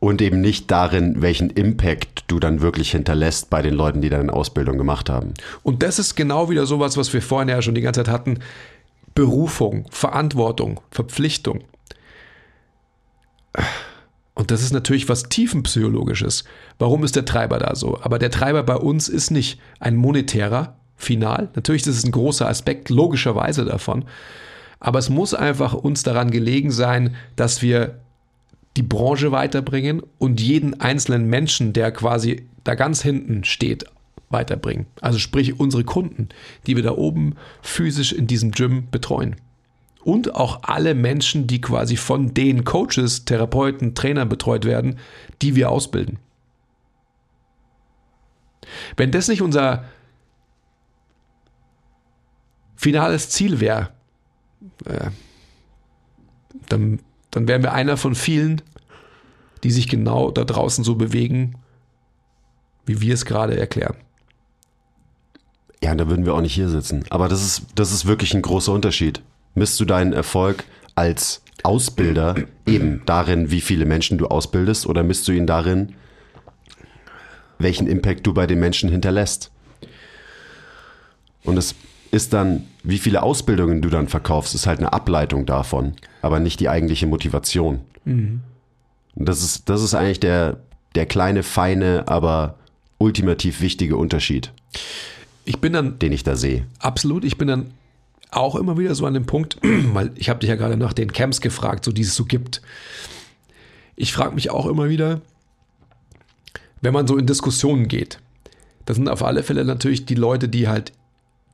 [0.00, 4.32] Und eben nicht darin, welchen Impact du dann wirklich hinterlässt bei den Leuten, die deine
[4.32, 5.34] Ausbildung gemacht haben.
[5.62, 8.40] Und das ist genau wieder sowas, was wir vorhin ja schon die ganze Zeit hatten.
[9.14, 11.64] Berufung, Verantwortung, Verpflichtung.
[14.34, 16.44] Und das ist natürlich was tiefenpsychologisches.
[16.78, 18.00] Warum ist der Treiber da so?
[18.00, 21.50] Aber der Treiber bei uns ist nicht ein monetärer, final.
[21.54, 24.04] Natürlich das ist ein großer Aspekt, logischerweise davon.
[24.80, 28.00] Aber es muss einfach uns daran gelegen sein, dass wir
[28.76, 33.84] die Branche weiterbringen und jeden einzelnen Menschen, der quasi da ganz hinten steht,
[34.30, 34.86] weiterbringen.
[35.00, 36.28] Also sprich unsere Kunden,
[36.66, 39.36] die wir da oben physisch in diesem Gym betreuen.
[40.04, 44.98] Und auch alle Menschen, die quasi von den Coaches, Therapeuten, Trainern betreut werden,
[45.42, 46.18] die wir ausbilden.
[48.96, 49.84] Wenn das nicht unser
[52.74, 53.90] finales Ziel wäre,
[54.86, 55.10] äh,
[56.68, 57.00] dann
[57.32, 58.62] dann wären wir einer von vielen,
[59.64, 61.54] die sich genau da draußen so bewegen,
[62.86, 63.96] wie wir es gerade erklären.
[65.82, 67.04] Ja, da würden wir auch nicht hier sitzen.
[67.10, 69.20] Aber das ist, das ist wirklich ein großer Unterschied.
[69.54, 70.64] Misst du deinen Erfolg
[70.94, 75.94] als Ausbilder eben darin, wie viele Menschen du ausbildest, oder misst du ihn darin,
[77.58, 79.50] welchen Impact du bei den Menschen hinterlässt?
[81.44, 81.74] Und es
[82.12, 86.60] ist dann, wie viele Ausbildungen du dann verkaufst, ist halt eine Ableitung davon, aber nicht
[86.60, 87.80] die eigentliche Motivation.
[88.04, 88.42] Mhm.
[89.14, 90.58] Und das ist, das ist eigentlich der,
[90.94, 92.58] der kleine, feine, aber
[92.98, 94.52] ultimativ wichtige Unterschied.
[95.44, 96.66] Ich bin dann, den ich da sehe.
[96.78, 97.72] Absolut, ich bin dann
[98.30, 101.12] auch immer wieder so an dem Punkt, weil ich habe dich ja gerade nach den
[101.14, 102.60] Camps gefragt, so die es so gibt.
[103.96, 105.22] Ich frage mich auch immer wieder,
[106.82, 108.18] wenn man so in Diskussionen geht,
[108.84, 110.92] das sind auf alle Fälle natürlich die Leute, die halt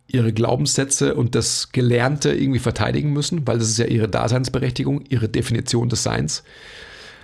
[0.08, 5.28] ihre Glaubenssätze und das Gelernte irgendwie verteidigen müssen, weil das ist ja ihre Daseinsberechtigung, ihre
[5.28, 6.42] Definition des Seins.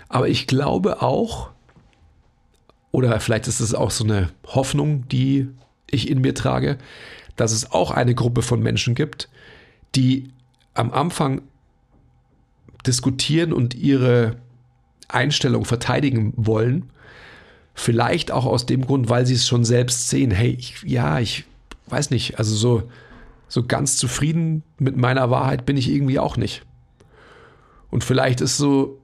[0.09, 1.51] Aber ich glaube auch,
[2.93, 5.49] oder vielleicht ist es auch so eine Hoffnung, die
[5.91, 6.79] ich in mir trage,
[7.37, 9.29] dass es auch eine Gruppe von Menschen gibt,
[9.95, 10.31] die
[10.75, 11.41] am Anfang
[12.87, 14.37] diskutieren und ihre
[15.09, 16.91] Einstellung verteidigen wollen.
[17.75, 20.31] Vielleicht auch aus dem Grund, weil sie es schon selbst sehen.
[20.31, 21.45] Hey, ich, ja, ich
[21.87, 22.91] weiß nicht, also so,
[23.49, 26.63] so ganz zufrieden mit meiner Wahrheit bin ich irgendwie auch nicht.
[27.91, 29.01] Und vielleicht ist so,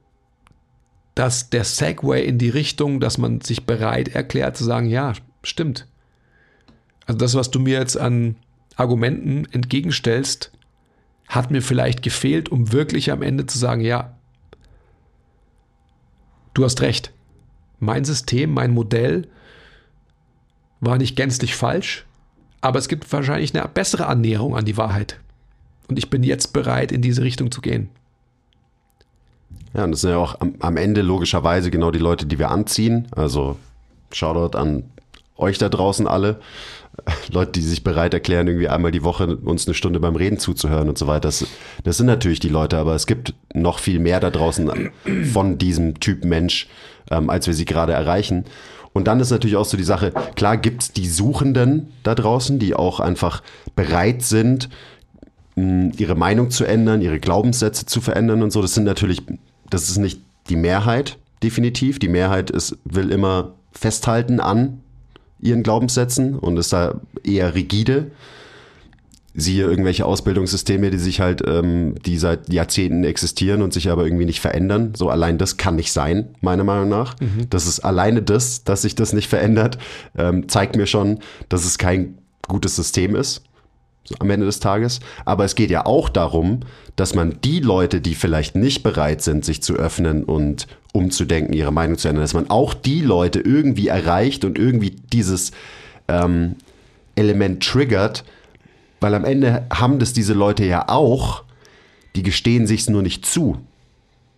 [1.15, 5.13] dass der Segway in die Richtung, dass man sich bereit erklärt zu sagen, ja,
[5.43, 5.87] stimmt.
[7.05, 8.35] Also das, was du mir jetzt an
[8.75, 10.51] Argumenten entgegenstellst,
[11.27, 14.17] hat mir vielleicht gefehlt, um wirklich am Ende zu sagen, ja,
[16.53, 17.13] du hast recht.
[17.79, 19.27] Mein System, mein Modell
[20.79, 22.05] war nicht gänzlich falsch,
[22.61, 25.19] aber es gibt wahrscheinlich eine bessere Annäherung an die Wahrheit.
[25.87, 27.89] Und ich bin jetzt bereit, in diese Richtung zu gehen.
[29.73, 32.51] Ja, und das sind ja auch am, am Ende logischerweise genau die Leute, die wir
[32.51, 33.07] anziehen.
[33.15, 33.57] Also
[34.11, 34.83] Shoutout an
[35.37, 36.39] euch da draußen alle.
[37.31, 40.89] Leute, die sich bereit erklären, irgendwie einmal die Woche uns eine Stunde beim Reden zuzuhören
[40.89, 41.21] und so weiter.
[41.21, 41.45] Das,
[41.83, 44.91] das sind natürlich die Leute, aber es gibt noch viel mehr da draußen
[45.31, 46.67] von diesem Typ Mensch,
[47.09, 48.45] ähm, als wir sie gerade erreichen.
[48.93, 52.59] Und dann ist natürlich auch so die Sache, klar gibt es die Suchenden da draußen,
[52.59, 53.41] die auch einfach
[53.75, 54.69] bereit sind,
[55.55, 58.61] ihre Meinung zu ändern, ihre Glaubenssätze zu verändern und so.
[58.61, 59.21] Das sind natürlich,
[59.69, 61.99] das ist nicht die Mehrheit, definitiv.
[61.99, 64.81] Die Mehrheit ist, will immer festhalten an
[65.39, 68.11] ihren Glaubenssätzen und ist da eher rigide.
[69.33, 74.25] Siehe irgendwelche Ausbildungssysteme, die sich halt, ähm, die seit Jahrzehnten existieren und sich aber irgendwie
[74.25, 74.93] nicht verändern.
[74.95, 77.19] So allein das kann nicht sein, meiner Meinung nach.
[77.19, 77.49] Mhm.
[77.49, 79.77] Das ist alleine das, dass sich das nicht verändert,
[80.17, 81.19] ähm, zeigt mir schon,
[81.49, 82.17] dass es kein
[82.47, 83.43] gutes System ist
[84.03, 84.99] so am Ende des Tages.
[85.25, 86.61] Aber es geht ja auch darum,
[86.95, 91.71] dass man die Leute, die vielleicht nicht bereit sind, sich zu öffnen und umzudenken, ihre
[91.71, 95.51] Meinung zu ändern, dass man auch die Leute irgendwie erreicht und irgendwie dieses
[96.07, 96.55] ähm,
[97.15, 98.23] Element triggert,
[99.01, 101.43] weil am Ende haben das diese Leute ja auch,
[102.15, 103.57] die gestehen sich es nur nicht zu.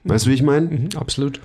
[0.06, 0.68] Weißt du, wie ich meine?
[0.68, 1.40] Mhm, absolut.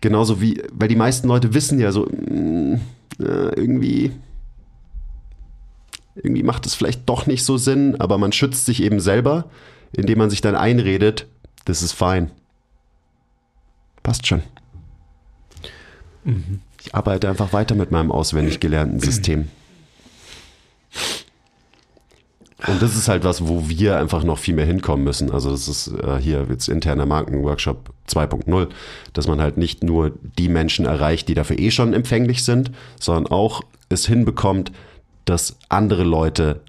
[0.00, 2.80] Genauso wie, weil die meisten Leute wissen ja so, mh, mm,
[3.20, 4.10] äh, irgendwie,
[6.16, 9.48] irgendwie macht es vielleicht doch nicht so Sinn, aber man schützt sich eben selber,
[9.92, 11.28] indem man sich dann einredet,
[11.64, 12.30] das ist fein.
[14.02, 14.42] Passt schon.
[16.24, 16.60] Mhm.
[16.80, 19.48] Ich arbeite einfach weiter mit meinem auswendig gelernten System.
[22.68, 25.30] Und das ist halt was, wo wir einfach noch viel mehr hinkommen müssen.
[25.30, 28.68] Also das ist äh, hier jetzt interner Markenworkshop 2.0,
[29.12, 33.26] dass man halt nicht nur die Menschen erreicht, die dafür eh schon empfänglich sind, sondern
[33.32, 34.72] auch es hinbekommt,
[35.24, 36.60] dass andere Leute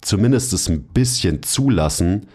[0.00, 2.28] zumindest es ein bisschen zulassen,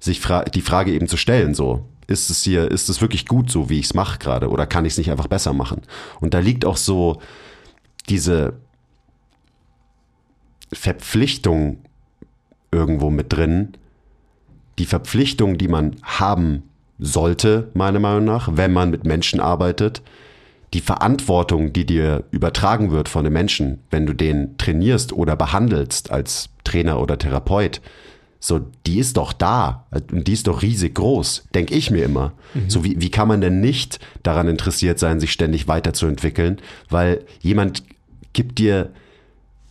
[0.00, 3.50] sich fra die Frage eben zu stellen, so, ist es hier, ist es wirklich gut
[3.50, 5.82] so, wie ich es mache gerade, oder kann ich es nicht einfach besser machen?
[6.20, 7.20] Und da liegt auch so
[8.08, 8.54] diese
[10.72, 11.78] Verpflichtung
[12.70, 13.74] irgendwo mit drin,
[14.78, 16.62] die Verpflichtung, die man haben
[16.98, 20.02] sollte, meiner Meinung nach, wenn man mit Menschen arbeitet,
[20.74, 26.10] die Verantwortung, die dir übertragen wird von den Menschen, wenn du den trainierst oder behandelst
[26.10, 27.80] als Trainer oder Therapeut,
[28.40, 32.34] so, die ist doch da und die ist doch riesig groß, denke ich mir immer.
[32.54, 32.70] Mhm.
[32.70, 37.82] So, wie, wie kann man denn nicht daran interessiert sein, sich ständig weiterzuentwickeln, weil jemand
[38.34, 38.92] gibt dir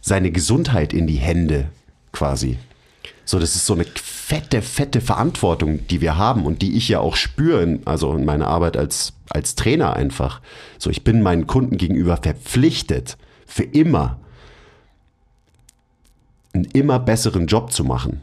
[0.01, 1.69] seine Gesundheit in die Hände
[2.11, 2.57] quasi.
[3.25, 6.99] So, das ist so eine fette, fette Verantwortung, die wir haben und die ich ja
[6.99, 10.41] auch spüre, also in meiner Arbeit als, als Trainer einfach.
[10.77, 14.17] So, ich bin meinen Kunden gegenüber verpflichtet, für immer
[16.53, 18.21] einen immer besseren Job zu machen.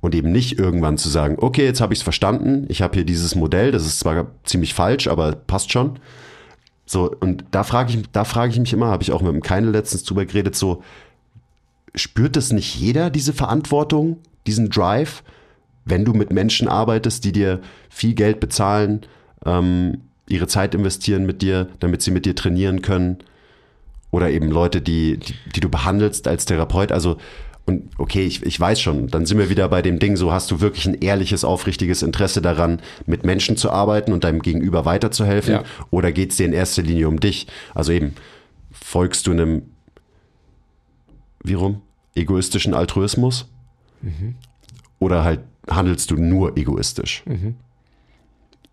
[0.00, 3.04] Und eben nicht irgendwann zu sagen, okay, jetzt habe ich es verstanden, ich habe hier
[3.04, 5.98] dieses Modell, das ist zwar ziemlich falsch, aber passt schon.
[6.88, 9.42] So, und da frage ich, da frage ich mich immer, habe ich auch mit dem
[9.42, 10.82] Keine letztens drüber geredet, so,
[11.94, 15.22] spürt das nicht jeder, diese Verantwortung, diesen Drive,
[15.84, 17.60] wenn du mit Menschen arbeitest, die dir
[17.90, 19.02] viel Geld bezahlen,
[19.44, 23.18] ähm, ihre Zeit investieren mit dir, damit sie mit dir trainieren können?
[24.10, 26.90] Oder eben Leute, die, die, die du behandelst als Therapeut.
[26.90, 27.18] Also,
[27.68, 30.50] und okay, ich, ich weiß schon, dann sind wir wieder bei dem Ding, so hast
[30.50, 35.52] du wirklich ein ehrliches, aufrichtiges Interesse daran, mit Menschen zu arbeiten und deinem Gegenüber weiterzuhelfen?
[35.52, 35.64] Ja.
[35.90, 37.46] Oder geht es dir in erster Linie um dich?
[37.74, 38.14] Also eben,
[38.72, 39.62] folgst du einem
[41.44, 41.82] wie rum?
[42.14, 43.48] Egoistischen Altruismus?
[44.00, 44.34] Mhm.
[44.98, 45.40] Oder halt
[45.70, 47.22] handelst du nur egoistisch?
[47.26, 47.54] Mhm.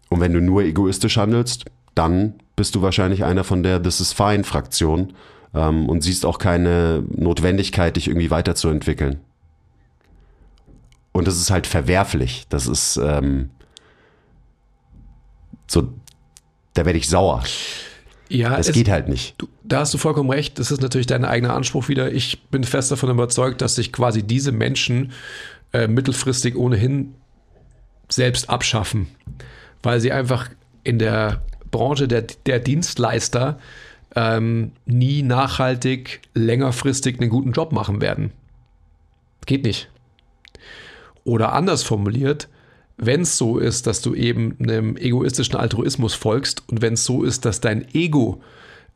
[0.09, 1.65] Und wenn du nur egoistisch handelst,
[1.95, 5.13] dann bist du wahrscheinlich einer von der This is fine Fraktion,
[5.55, 9.19] ähm, und siehst auch keine Notwendigkeit, dich irgendwie weiterzuentwickeln.
[11.11, 12.45] Und das ist halt verwerflich.
[12.49, 13.49] Das ist ähm,
[15.65, 15.93] so,
[16.73, 17.43] da werde ich sauer.
[18.27, 19.35] Ja, es, es geht halt nicht.
[19.37, 20.59] Du, da hast du vollkommen recht.
[20.59, 22.11] Das ist natürlich dein eigener Anspruch wieder.
[22.11, 25.13] Ich bin fest davon überzeugt, dass sich quasi diese Menschen
[25.73, 27.15] äh, mittelfristig ohnehin
[28.09, 29.07] selbst abschaffen,
[29.83, 30.49] weil sie einfach
[30.83, 33.59] in der Branche der, der Dienstleister
[34.15, 38.31] ähm, nie nachhaltig, längerfristig einen guten Job machen werden.
[39.45, 39.89] Geht nicht.
[41.23, 42.47] Oder anders formuliert,
[42.97, 47.23] wenn es so ist, dass du eben einem egoistischen Altruismus folgst und wenn es so
[47.23, 48.41] ist, dass dein Ego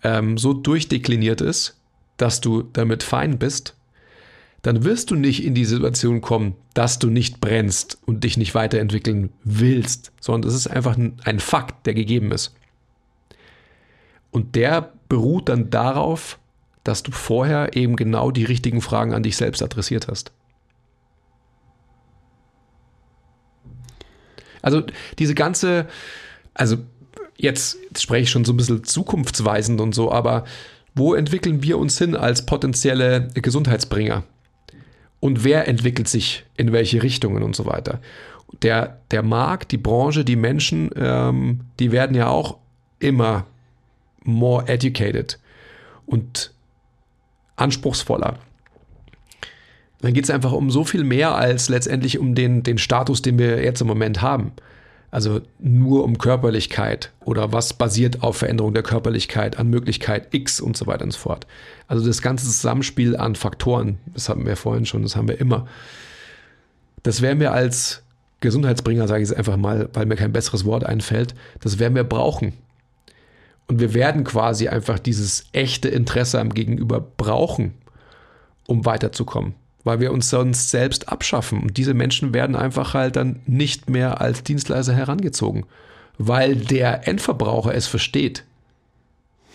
[0.04, 1.78] ähm, so durchdekliniert ist,
[2.18, 3.76] dass du damit fein bist,
[4.62, 8.56] dann wirst du nicht in die Situation kommen, dass du nicht brennst und dich nicht
[8.56, 12.54] weiterentwickeln willst, sondern es ist einfach ein, ein Fakt, der gegeben ist.
[14.32, 16.40] Und der beruht dann darauf,
[16.84, 20.32] dass du vorher eben genau die richtigen Fragen an dich selbst adressiert hast.
[24.62, 24.84] Also
[25.18, 25.88] diese ganze,
[26.54, 26.78] also
[27.38, 30.46] jetzt, jetzt spreche ich schon so ein bisschen zukunftsweisend und so, aber
[30.96, 34.24] wo entwickeln wir uns hin als potenzielle Gesundheitsbringer?
[35.20, 38.00] Und wer entwickelt sich in welche Richtungen und so weiter?
[38.64, 42.58] Der, der Markt, die Branche, die Menschen, ähm, die werden ja auch
[43.00, 43.46] immer
[44.24, 45.40] more educated
[46.06, 46.52] und
[47.56, 48.40] anspruchsvoller.
[50.02, 53.38] Dann geht es einfach um so viel mehr als letztendlich um den, den Status, den
[53.38, 54.54] wir jetzt im Moment haben.
[55.12, 60.78] Also nur um Körperlichkeit oder was basiert auf Veränderung der Körperlichkeit, an Möglichkeit X und
[60.78, 61.48] so weiter und so fort.
[61.88, 65.68] Also das ganze Zusammenspiel an Faktoren, das hatten wir vorhin schon, das haben wir immer.
[67.02, 68.04] Das werden wir als
[68.42, 72.04] Gesundheitsbringer, sage ich es einfach mal, weil mir kein besseres Wort einfällt, das werden wir
[72.04, 72.54] brauchen.
[73.70, 77.76] Und wir werden quasi einfach dieses echte Interesse am Gegenüber brauchen,
[78.66, 79.54] um weiterzukommen.
[79.84, 81.62] Weil wir uns sonst selbst abschaffen.
[81.62, 85.68] Und diese Menschen werden einfach halt dann nicht mehr als Dienstleister herangezogen.
[86.18, 88.44] Weil der Endverbraucher es versteht,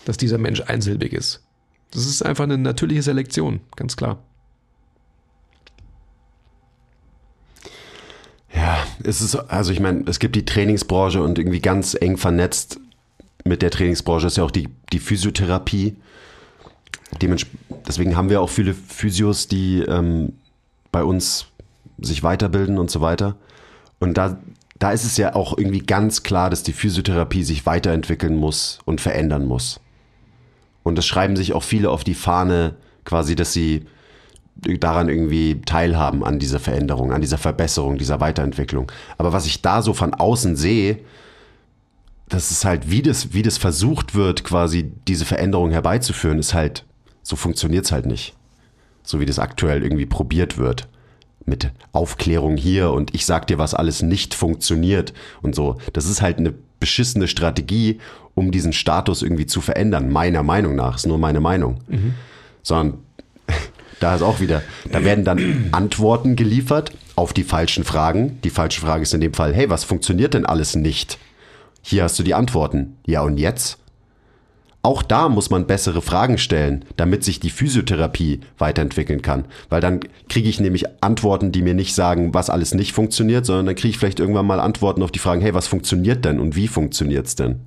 [0.05, 1.43] dass dieser Mensch einsilbig ist.
[1.91, 4.23] Das ist einfach eine natürliche Selektion, ganz klar.
[8.53, 12.79] Ja, es ist, also ich meine, es gibt die Trainingsbranche und irgendwie ganz eng vernetzt
[13.45, 15.95] mit der Trainingsbranche ist ja auch die, die Physiotherapie.
[17.87, 20.33] Deswegen haben wir auch viele Physios, die ähm,
[20.91, 21.45] bei uns
[21.99, 23.35] sich weiterbilden und so weiter.
[23.99, 24.39] Und da,
[24.79, 28.99] da ist es ja auch irgendwie ganz klar, dass die Physiotherapie sich weiterentwickeln muss und
[28.99, 29.79] verändern muss.
[30.83, 32.75] Und das schreiben sich auch viele auf die Fahne,
[33.05, 33.85] quasi, dass sie
[34.55, 38.91] daran irgendwie teilhaben an dieser Veränderung, an dieser Verbesserung, dieser Weiterentwicklung.
[39.17, 40.99] Aber was ich da so von außen sehe,
[42.29, 46.85] das ist halt, wie das, wie das versucht wird, quasi diese Veränderung herbeizuführen, ist halt,
[47.21, 48.35] so funktioniert es halt nicht.
[49.03, 50.87] So wie das aktuell irgendwie probiert wird.
[51.45, 55.13] Mit Aufklärung hier und ich sag dir, was alles nicht funktioniert
[55.43, 55.77] und so.
[55.93, 57.99] Das ist halt eine beschissene Strategie,
[58.33, 60.11] um diesen Status irgendwie zu verändern.
[60.11, 61.81] Meiner Meinung nach, ist nur meine Meinung.
[61.87, 62.15] Mhm.
[62.63, 62.97] Sondern
[63.99, 68.39] da ist auch wieder, da werden dann Antworten geliefert auf die falschen Fragen.
[68.43, 71.19] Die falsche Frage ist in dem Fall, hey, was funktioniert denn alles nicht?
[71.87, 72.97] Hier hast du die Antworten.
[73.05, 73.77] Ja, und jetzt?
[74.81, 79.45] Auch da muss man bessere Fragen stellen, damit sich die Physiotherapie weiterentwickeln kann.
[79.69, 83.67] Weil dann kriege ich nämlich Antworten, die mir nicht sagen, was alles nicht funktioniert, sondern
[83.67, 86.55] dann kriege ich vielleicht irgendwann mal Antworten auf die Fragen, hey, was funktioniert denn und
[86.55, 87.59] wie funktioniert es denn?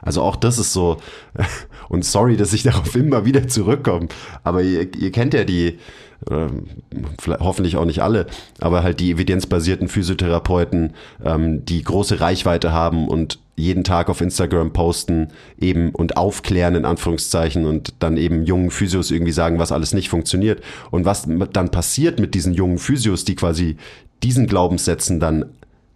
[0.00, 0.98] Also auch das ist so,
[1.88, 4.06] und sorry, dass ich darauf immer wieder zurückkomme,
[4.44, 5.80] aber ihr, ihr kennt ja die,
[6.28, 8.26] hoffentlich auch nicht alle,
[8.58, 10.92] aber halt die evidenzbasierten Physiotherapeuten,
[11.24, 16.84] ähm, die große Reichweite haben und jeden Tag auf Instagram posten eben und aufklären in
[16.84, 20.62] Anführungszeichen und dann eben jungen Physios irgendwie sagen, was alles nicht funktioniert.
[20.90, 23.76] Und was dann passiert mit diesen jungen Physios, die quasi
[24.22, 25.46] diesen Glaubenssätzen dann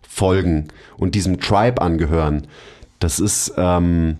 [0.08, 2.46] folgen und diesem Tribe angehören,
[2.98, 4.18] das ist, ähm,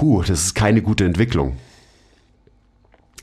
[0.00, 1.56] huh, das ist keine gute Entwicklung.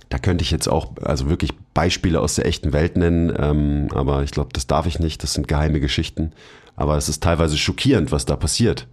[0.10, 4.24] Da könnte ich jetzt auch also wirklich Beispiele aus der echten Welt nennen, ähm, aber
[4.24, 5.22] ich glaube, das darf ich nicht.
[5.24, 6.32] Das sind geheime Geschichten.
[6.76, 8.88] Aber es ist teilweise schockierend, was da passiert.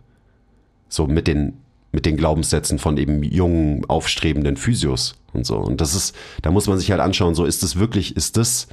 [0.89, 1.55] So mit den
[1.95, 5.57] mit den Glaubenssätzen von eben jungen, aufstrebenden Physios und so.
[5.57, 8.67] Und das ist, da muss man sich halt anschauen, so ist das wirklich, ist das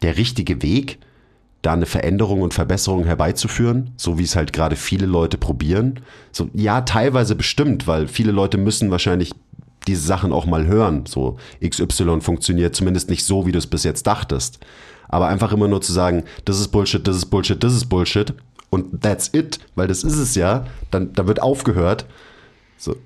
[0.00, 0.98] der richtige Weg,
[1.60, 6.00] da eine Veränderung und Verbesserung herbeizuführen, so wie es halt gerade viele Leute probieren.
[6.30, 9.32] So, ja, teilweise bestimmt, weil viele Leute müssen wahrscheinlich
[9.86, 11.06] diese Sachen auch mal hören.
[11.06, 14.58] So XY funktioniert zumindest nicht so, wie du es bis jetzt dachtest.
[15.08, 18.34] Aber einfach immer nur zu sagen, das ist Bullshit, das ist Bullshit, das ist Bullshit
[18.70, 22.06] und that's it, weil das ist es ja, dann, dann wird aufgehört.
[22.78, 22.96] So,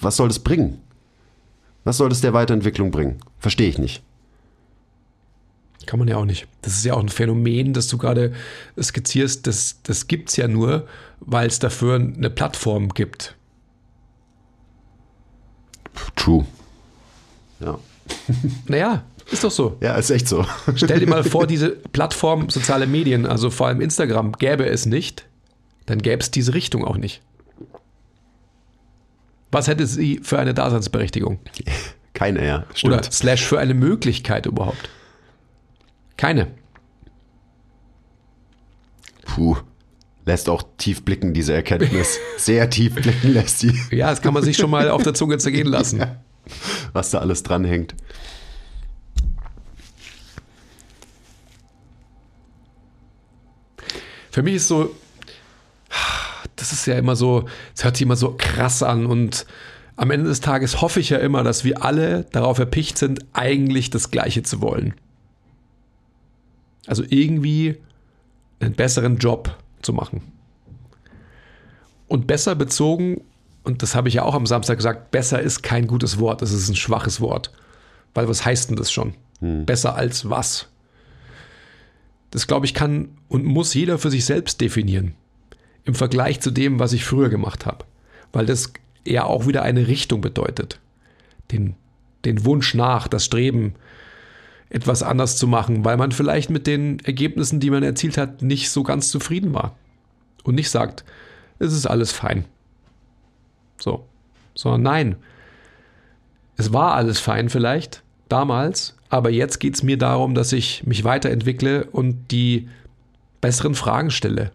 [0.00, 0.78] was soll das bringen?
[1.84, 3.18] Was soll das der Weiterentwicklung bringen?
[3.38, 4.02] Verstehe ich nicht.
[5.86, 6.46] Kann man ja auch nicht.
[6.62, 8.32] Das ist ja auch ein Phänomen, das du gerade
[8.80, 9.46] skizzierst.
[9.46, 10.86] Das, das gibt es ja nur,
[11.20, 13.36] weil es dafür eine Plattform gibt.
[16.16, 16.46] True.
[17.60, 17.78] Ja.
[18.66, 19.76] Naja, ist doch so.
[19.80, 20.44] Ja, ist echt so.
[20.74, 25.24] Stell dir mal vor, diese Plattform soziale Medien, also vor allem Instagram, gäbe es nicht,
[25.86, 27.22] dann gäbe es diese Richtung auch nicht.
[29.50, 31.38] Was hätte sie für eine Daseinsberechtigung?
[32.14, 32.64] Keine, ja.
[32.74, 32.94] Stimmt.
[32.94, 34.88] Oder slash für eine Möglichkeit überhaupt?
[36.16, 36.48] Keine.
[39.24, 39.56] Puh.
[40.24, 42.18] Lässt auch tief blicken, diese Erkenntnis.
[42.36, 43.72] Sehr tief blicken lässt sie.
[43.90, 45.98] Ja, das kann man sich schon mal auf der Zunge zergehen lassen.
[45.98, 46.22] Ja.
[46.92, 47.94] Was da alles dranhängt.
[54.30, 54.94] Für mich ist so,
[56.56, 59.46] das ist ja immer so, es hört sich immer so krass an und
[59.96, 63.90] am Ende des Tages hoffe ich ja immer, dass wir alle darauf erpicht sind, eigentlich
[63.90, 64.94] das Gleiche zu wollen.
[66.86, 67.76] Also irgendwie
[68.58, 70.22] einen besseren Job zu machen.
[72.08, 73.22] Und besser bezogen,
[73.64, 76.52] und das habe ich ja auch am Samstag gesagt, besser ist kein gutes Wort, es
[76.52, 77.52] ist ein schwaches Wort.
[78.14, 79.14] Weil was heißt denn das schon?
[79.40, 79.64] Hm.
[79.64, 80.68] Besser als was?
[82.30, 85.14] Das glaube ich kann und muss jeder für sich selbst definieren.
[85.84, 87.84] Im Vergleich zu dem, was ich früher gemacht habe.
[88.32, 88.72] Weil das
[89.06, 90.80] ja auch wieder eine Richtung bedeutet.
[91.50, 91.74] Den,
[92.24, 93.74] den Wunsch nach, das Streben,
[94.72, 98.70] etwas anders zu machen, weil man vielleicht mit den Ergebnissen, die man erzielt hat, nicht
[98.70, 99.76] so ganz zufrieden war.
[100.44, 101.04] Und nicht sagt,
[101.58, 102.46] es ist alles fein.
[103.78, 104.06] So.
[104.54, 105.16] Sondern nein,
[106.56, 111.04] es war alles fein vielleicht, damals, aber jetzt geht es mir darum, dass ich mich
[111.04, 112.70] weiterentwickle und die
[113.42, 114.52] besseren Fragen stelle.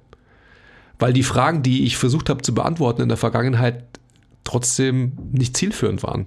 [0.97, 3.83] Weil die Fragen, die ich versucht habe zu beantworten in der Vergangenheit,
[4.43, 6.25] trotzdem nicht zielführend waren.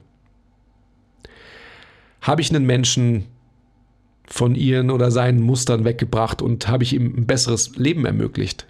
[2.20, 3.26] Habe ich einen Menschen
[4.30, 8.66] von ihren oder seinen Mustern weggebracht und habe ich ihm ein besseres Leben ermöglicht?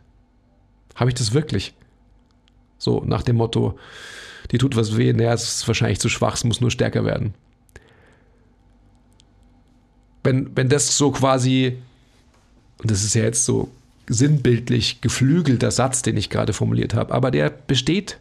[0.94, 1.74] Habe ich das wirklich?
[2.78, 3.78] So nach dem Motto,
[4.50, 7.34] die tut was weh, naja, es ist wahrscheinlich zu schwach, es muss nur stärker werden.
[10.24, 11.76] Wenn, wenn das so quasi,
[12.78, 13.70] und das ist ja jetzt so
[14.08, 18.18] sinnbildlich geflügelter Satz, den ich gerade formuliert habe, aber der besteht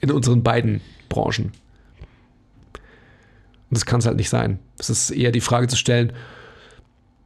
[0.00, 1.52] in unseren beiden Branchen.
[2.74, 4.58] Und das kann es halt nicht sein.
[4.78, 6.12] Es ist eher die Frage zu stellen,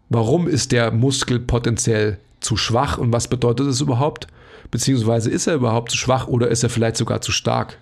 [0.09, 4.29] Warum ist der Muskel potenziell zu schwach und was bedeutet das überhaupt?
[4.71, 7.79] Beziehungsweise ist er überhaupt zu schwach oder ist er vielleicht sogar zu stark?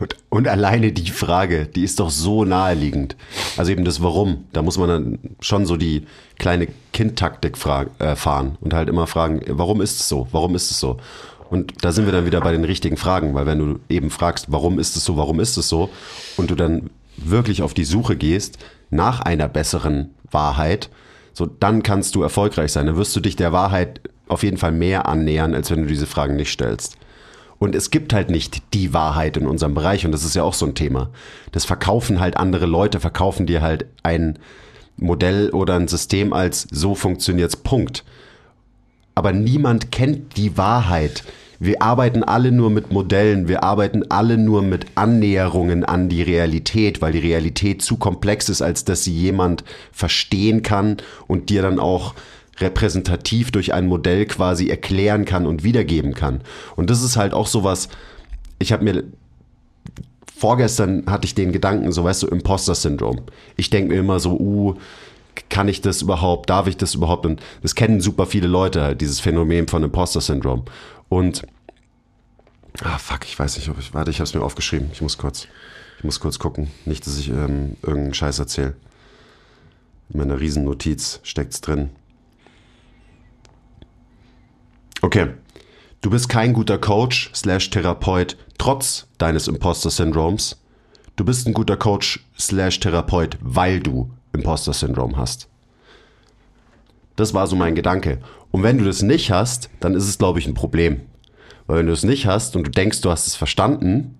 [0.00, 3.16] Und, und, alleine die Frage, die ist doch so naheliegend.
[3.56, 4.44] Also eben das Warum.
[4.52, 6.06] Da muss man dann schon so die
[6.38, 7.56] kleine Kindtaktik
[7.98, 10.26] äh, fahren und halt immer fragen, warum ist es so?
[10.32, 10.98] Warum ist es so?
[11.48, 14.46] Und da sind wir dann wieder bei den richtigen Fragen, weil wenn du eben fragst,
[14.50, 15.88] warum ist es so, warum ist es so,
[16.36, 18.58] und du dann wirklich auf die Suche gehst
[18.90, 20.90] nach einer besseren Wahrheit,
[21.32, 22.86] so dann kannst du erfolgreich sein.
[22.86, 26.06] Dann wirst du dich der Wahrheit auf jeden Fall mehr annähern, als wenn du diese
[26.06, 26.96] Fragen nicht stellst.
[27.58, 30.54] Und es gibt halt nicht die Wahrheit in unserem Bereich und das ist ja auch
[30.54, 31.10] so ein Thema.
[31.52, 34.38] Das verkaufen halt andere Leute, verkaufen dir halt ein
[34.96, 38.04] Modell oder ein System als so funktioniert's Punkt.
[39.14, 41.24] Aber niemand kennt die Wahrheit.
[41.64, 47.00] Wir arbeiten alle nur mit Modellen, wir arbeiten alle nur mit Annäherungen an die Realität,
[47.00, 51.78] weil die Realität zu komplex ist, als dass sie jemand verstehen kann und dir dann
[51.78, 52.14] auch
[52.58, 56.42] repräsentativ durch ein Modell quasi erklären kann und wiedergeben kann.
[56.76, 57.88] Und das ist halt auch sowas,
[58.58, 59.04] ich habe mir
[60.36, 63.22] vorgestern hatte ich den Gedanken, so weißt du, Imposter-Syndrom.
[63.56, 64.74] Ich denke mir immer so, uh,
[65.48, 67.24] kann ich das überhaupt, darf ich das überhaupt?
[67.24, 70.64] Und das kennen super viele Leute halt, dieses Phänomen von Imposter-Syndrom.
[71.08, 71.44] Und
[72.82, 73.94] Ah, fuck, ich weiß nicht, ob ich.
[73.94, 74.90] Warte, ich hab's mir aufgeschrieben.
[74.92, 75.46] Ich muss kurz.
[75.98, 76.70] Ich muss kurz gucken.
[76.84, 78.74] Nicht, dass ich ähm, irgendeinen Scheiß erzähle.
[80.10, 81.90] In meiner Riesennotiz steckt's drin.
[85.00, 85.34] Okay.
[86.00, 90.60] Du bist kein guter Coach slash Therapeut trotz deines Imposter-Syndroms.
[91.16, 95.48] Du bist ein guter Coach slash Therapeut, weil du Imposter-Syndrom hast.
[97.16, 98.20] Das war so mein Gedanke.
[98.50, 101.02] Und wenn du das nicht hast, dann ist es, glaube ich, ein Problem.
[101.66, 104.18] Weil wenn du es nicht hast und du denkst, du hast es verstanden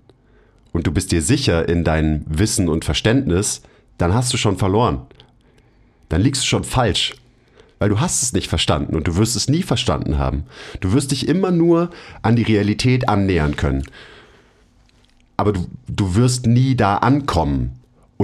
[0.73, 3.63] und du bist dir sicher in deinem Wissen und Verständnis,
[3.99, 5.03] dann hast du schon verloren.
[6.09, 7.15] Dann liegst du schon falsch.
[7.79, 10.45] Weil du hast es nicht verstanden und du wirst es nie verstanden haben.
[10.81, 11.91] Du wirst dich immer nur
[12.23, 13.85] an die Realität annähern können.
[15.37, 17.73] Aber du, du wirst nie da ankommen.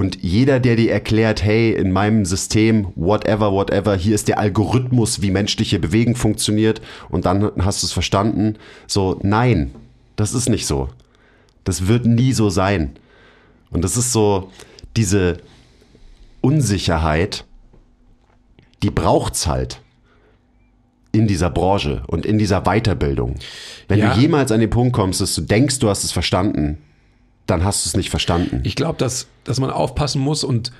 [0.01, 5.21] Und jeder, der dir erklärt, hey, in meinem System, whatever, whatever, hier ist der Algorithmus,
[5.21, 8.55] wie menschliche Bewegung funktioniert, und dann hast du es verstanden,
[8.87, 9.69] so, nein,
[10.15, 10.89] das ist nicht so.
[11.65, 12.93] Das wird nie so sein.
[13.69, 14.49] Und das ist so,
[14.97, 15.37] diese
[16.41, 17.45] Unsicherheit,
[18.81, 19.81] die braucht's halt
[21.11, 23.35] in dieser Branche und in dieser Weiterbildung.
[23.87, 24.15] Wenn Ja.
[24.15, 26.79] du jemals an den Punkt kommst, dass du denkst, du hast es verstanden,
[27.51, 28.61] dann hast du es nicht verstanden.
[28.63, 30.71] Ich glaube, dass, dass man aufpassen muss und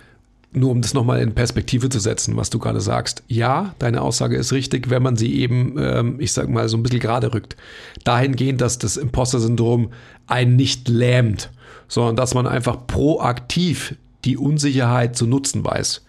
[0.54, 3.24] nur um das nochmal in Perspektive zu setzen, was du gerade sagst.
[3.28, 6.84] Ja, deine Aussage ist richtig, wenn man sie eben, ähm, ich sag mal, so ein
[6.84, 7.56] bisschen gerade rückt.
[8.04, 9.92] Dahingehend, dass das Imposter-Syndrom
[10.28, 11.52] einen nicht lähmt,
[11.88, 13.96] sondern dass man einfach proaktiv
[14.26, 16.04] die Unsicherheit zu nutzen weiß.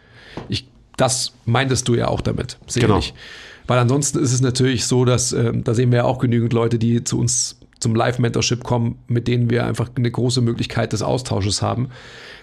[0.48, 3.08] Ich, das meintest du ja auch damit, sicherlich.
[3.08, 3.20] Genau.
[3.68, 6.78] Weil ansonsten ist es natürlich so, dass ähm, da sehen wir ja auch genügend Leute,
[6.78, 11.62] die zu uns zum Live-Mentorship kommen, mit denen wir einfach eine große Möglichkeit des Austausches
[11.62, 11.88] haben,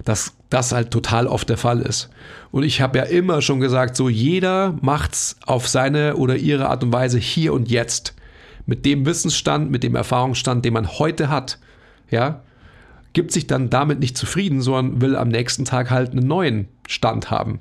[0.03, 2.09] dass das halt total oft der Fall ist.
[2.51, 6.83] Und ich habe ja immer schon gesagt, so jeder macht's auf seine oder ihre Art
[6.83, 8.15] und Weise hier und jetzt.
[8.65, 11.57] Mit dem Wissensstand, mit dem Erfahrungsstand, den man heute hat,
[12.11, 12.43] ja,
[13.13, 17.31] gibt sich dann damit nicht zufrieden, sondern will am nächsten Tag halt einen neuen Stand
[17.31, 17.59] haben.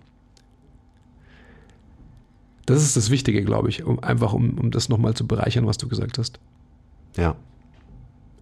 [2.67, 5.79] Das ist das Wichtige, glaube ich, um, einfach um, um das nochmal zu bereichern, was
[5.79, 6.39] du gesagt hast.
[7.17, 7.37] Ja.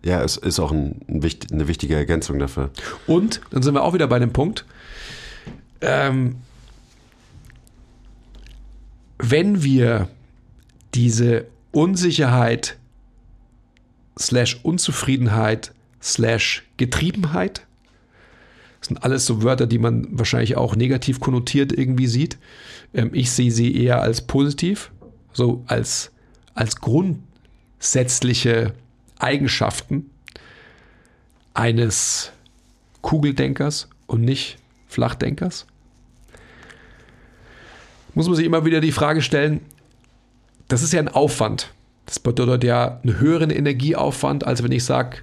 [0.07, 2.71] Ja, es ist auch ein, ein eine wichtige Ergänzung dafür.
[3.09, 4.65] Und dann sind wir auch wieder bei dem Punkt,
[5.81, 6.37] ähm,
[9.19, 10.09] wenn wir
[10.95, 12.77] diese Unsicherheit
[14.17, 17.67] slash Unzufriedenheit slash Getriebenheit,
[18.79, 22.39] das sind alles so Wörter, die man wahrscheinlich auch negativ konnotiert irgendwie sieht.
[22.95, 24.93] Ähm, ich sehe sie eher als positiv,
[25.33, 26.13] so als,
[26.55, 28.73] als grundsätzliche
[29.19, 30.11] Eigenschaften
[31.55, 32.33] eines
[33.03, 34.59] Kugeldenkers und nicht
[34.89, 35.67] Flachdenkers?
[38.15, 39.61] Muss man sich immer wieder die Frage stellen,
[40.69, 41.73] das ist ja ein Aufwand.
[42.07, 45.19] Das bedeutet ja einen höheren Energieaufwand, als wenn ich sage,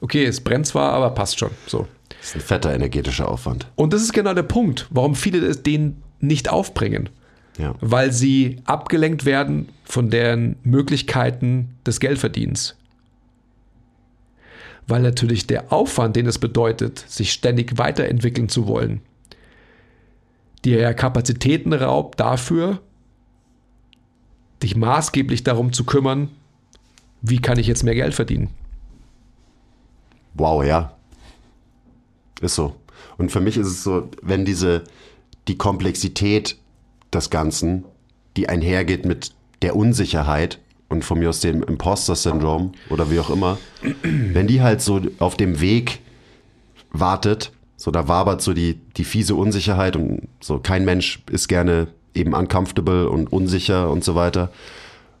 [0.00, 1.50] okay, es brennt zwar, aber passt schon.
[1.66, 1.88] So.
[2.08, 3.66] Das ist ein fetter energetischer Aufwand.
[3.74, 7.08] Und das ist genau der Punkt, warum viele den nicht aufbringen.
[7.58, 7.74] Ja.
[7.80, 12.76] Weil sie abgelenkt werden von deren Möglichkeiten des Geldverdienens.
[14.86, 19.00] Weil natürlich der Aufwand, den es bedeutet, sich ständig weiterentwickeln zu wollen,
[20.64, 22.80] dir ja Kapazitäten raubt dafür,
[24.62, 26.30] dich maßgeblich darum zu kümmern,
[27.22, 28.50] wie kann ich jetzt mehr Geld verdienen.
[30.34, 30.92] Wow, ja.
[32.40, 32.76] Ist so.
[33.16, 34.84] Und für mich ist es so, wenn diese,
[35.48, 36.56] die Komplexität
[37.12, 37.84] des Ganzen,
[38.36, 39.32] die einhergeht mit
[39.62, 40.58] der Unsicherheit
[40.88, 43.58] und von mir aus dem Imposter-Syndrom oder wie auch immer,
[44.02, 46.00] wenn die halt so auf dem Weg
[46.90, 51.88] wartet, so da wabert so die, die fiese Unsicherheit und so kein Mensch ist gerne
[52.14, 54.50] eben uncomfortable und unsicher und so weiter.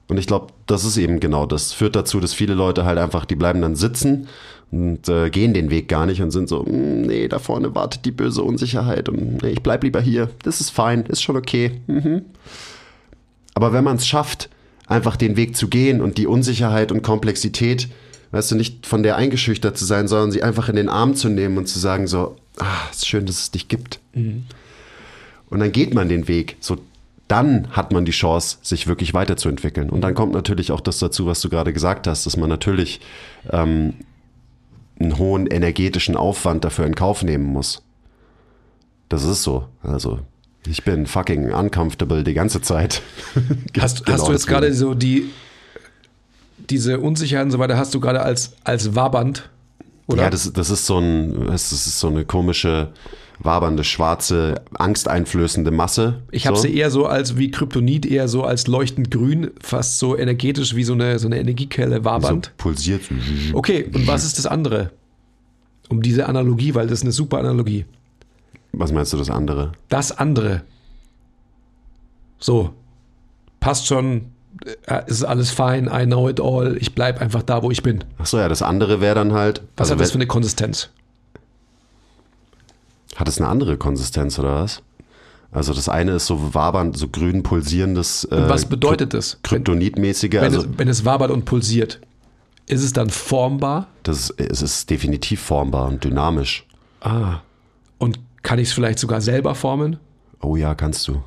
[0.08, 1.72] Und ich glaube, das ist eben genau das.
[1.72, 4.28] Führt dazu, dass viele Leute halt einfach, die bleiben dann sitzen
[4.70, 8.04] und äh, gehen den Weg gar nicht und sind so, "Mm, nee, da vorne wartet
[8.04, 10.30] die böse Unsicherheit und nee, ich bleib lieber hier.
[10.44, 11.80] Das ist fein, ist schon okay.
[11.88, 12.22] Mhm.
[13.54, 14.48] Aber wenn man es schafft,
[14.86, 17.88] einfach den Weg zu gehen und die Unsicherheit und Komplexität,
[18.30, 21.28] weißt du, nicht von der eingeschüchtert zu sein, sondern sie einfach in den Arm zu
[21.28, 24.00] nehmen und zu sagen so, ah, ist schön, dass es dich gibt.
[25.50, 26.56] Und dann geht man den Weg.
[26.60, 26.78] So,
[27.28, 29.90] dann hat man die Chance, sich wirklich weiterzuentwickeln.
[29.90, 33.00] Und dann kommt natürlich auch das dazu, was du gerade gesagt hast, dass man natürlich
[33.50, 33.94] ähm,
[34.98, 37.82] einen hohen energetischen Aufwand dafür in Kauf nehmen muss.
[39.08, 39.68] Das ist so.
[39.82, 40.20] Also,
[40.70, 43.02] ich bin fucking uncomfortable die ganze Zeit.
[43.78, 45.30] Hast, Genau hast du jetzt gerade so die,
[46.70, 49.50] diese Unsicherheit und so weiter, hast du gerade als, als wabernd?
[50.06, 50.24] Oder?
[50.24, 52.92] Ja, das, das ist so ein, das ist so eine komische,
[53.38, 56.22] wabernde, schwarze, angsteinflößende Masse.
[56.30, 56.62] Ich habe so.
[56.62, 60.84] sie eher so als wie Kryptonit, eher so als leuchtend grün, fast so energetisch wie
[60.84, 62.52] so eine, so eine Energiequelle so wabernd.
[62.56, 63.02] pulsiert.
[63.52, 64.90] Okay, und was ist das andere?
[65.88, 67.84] Um diese Analogie, weil das ist eine super Analogie.
[68.78, 69.72] Was meinst du das andere?
[69.88, 70.62] Das andere.
[72.38, 72.74] So,
[73.58, 74.26] passt schon,
[74.86, 78.04] äh, ist alles fein, I know it all, ich bleib einfach da, wo ich bin.
[78.18, 79.62] Ach so, ja, das andere wäre dann halt.
[79.76, 80.90] Was also hat das für eine Konsistenz?
[83.16, 84.82] Hat es eine andere Konsistenz oder was?
[85.52, 88.24] Also das eine ist so wabernd, so grün pulsierendes.
[88.24, 89.34] Äh, Und was bedeutet das?
[89.36, 90.32] Wenn, Kryptonitmäßige.
[90.32, 92.00] wenn, Also es, wenn es wabert und pulsiert,
[92.66, 93.86] ist es dann formbar?
[94.02, 96.66] das es ist definitiv formbar und dynamisch.
[97.00, 97.38] Ah.
[97.96, 99.98] Und kann ich es vielleicht sogar selber formen?
[100.40, 101.20] Oh ja, kannst du.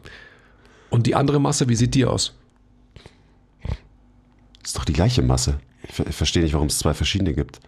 [0.90, 2.34] Und die andere Masse, wie sieht die aus?
[4.64, 5.60] Ist doch die gleiche Masse.
[5.84, 7.60] Ich, ver- ich verstehe nicht, warum es zwei verschiedene gibt.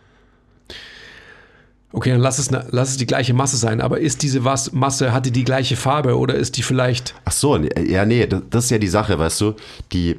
[1.91, 5.11] Okay, dann lass es, lass es die gleiche Masse sein, aber ist diese Was Masse,
[5.11, 8.63] hat die die gleiche Farbe oder ist die vielleicht, Ach so, ja, nee, das, das
[8.65, 9.55] ist ja die Sache, weißt du.
[9.91, 10.15] Die,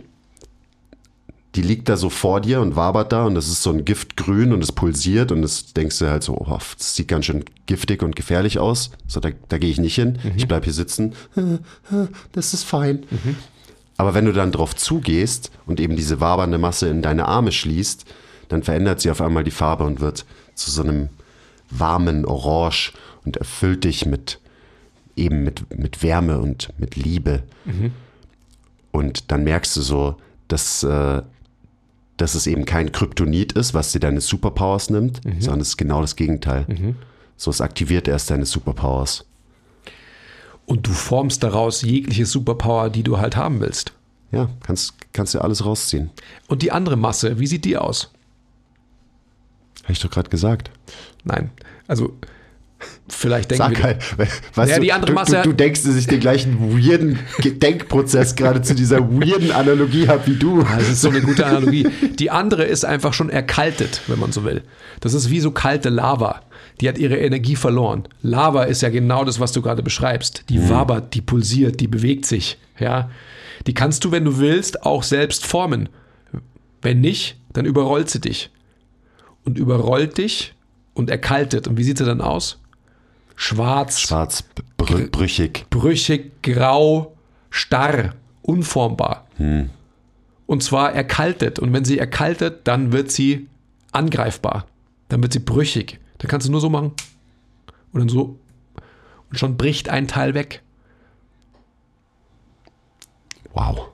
[1.55, 4.53] die liegt da so vor dir und wabert da und das ist so ein Giftgrün
[4.53, 8.03] und es pulsiert und das denkst du halt so, oh, das sieht ganz schön giftig
[8.03, 8.91] und gefährlich aus.
[9.07, 10.19] So, da, da gehe ich nicht hin.
[10.23, 10.33] Mhm.
[10.37, 11.15] Ich bleib hier sitzen.
[12.33, 13.05] Das ist fein.
[13.11, 13.37] Mhm.
[13.99, 18.07] Aber wenn du dann drauf zugehst und eben diese wabernde Masse in deine Arme schließt,
[18.49, 20.25] dann verändert sie auf einmal die Farbe und wird
[20.55, 21.11] zu so einem
[21.71, 22.93] warmen Orange
[23.25, 24.39] und erfüllt dich mit
[25.17, 27.43] eben mit, mit Wärme und mit Liebe.
[27.65, 27.93] Mhm.
[28.91, 30.17] Und dann merkst du so,
[30.49, 31.23] dass, äh,
[32.23, 35.41] dass es eben kein Kryptonit ist, was dir deine Superpowers nimmt, mhm.
[35.41, 36.67] sondern es ist genau das Gegenteil.
[36.69, 36.95] Mhm.
[37.37, 39.27] So, es aktiviert erst deine Superpowers.
[40.65, 43.93] Und du formst daraus jegliche Superpower, die du halt haben willst.
[44.31, 46.11] Ja, kannst, kannst dir alles rausziehen.
[46.47, 48.13] Und die andere Masse, wie sieht die aus?
[49.83, 50.71] Habe ich doch gerade gesagt.
[51.25, 51.51] Nein,
[51.89, 52.17] also
[53.09, 53.83] Vielleicht denken Sag wir.
[53.85, 54.03] Halt,
[54.55, 55.43] weißt ja, du, die andere Masse.
[55.43, 60.27] Du, du, denkst, dass ich den gleichen weirden Denkprozess gerade zu dieser weirden Analogie habe
[60.27, 60.63] wie du.
[60.63, 61.89] Das ist so eine gute Analogie.
[62.19, 64.63] Die andere ist einfach schon erkaltet, wenn man so will.
[65.01, 66.43] Das ist wie so kalte Lava.
[66.81, 68.05] Die hat ihre Energie verloren.
[68.23, 70.45] Lava ist ja genau das, was du gerade beschreibst.
[70.49, 70.69] Die mhm.
[70.71, 72.59] wabert, die pulsiert, die bewegt sich.
[72.79, 73.11] Ja,
[73.67, 75.89] die kannst du, wenn du willst, auch selbst formen.
[76.81, 78.51] Wenn nicht, dann überrollt sie dich.
[79.45, 80.55] Und überrollt dich
[80.95, 81.69] und erkaltet.
[81.69, 82.62] Und wie sieht sie dann aus?
[83.43, 84.45] Schwarz, schwarz,
[84.77, 87.17] br brüchig, brüchig, grau,
[87.51, 89.27] starr, unformbar.
[89.37, 89.71] Hm.
[90.47, 91.59] Und zwar erkaltet.
[91.59, 93.49] Und wenn sie erkaltet, dann wird sie
[93.91, 94.67] angreifbar.
[95.09, 95.99] Dann wird sie brüchig.
[96.19, 96.93] Dann kannst du nur so machen.
[97.93, 98.39] Und dann so.
[99.31, 100.63] Und schon bricht ein Teil weg.
[103.55, 103.89] Wow.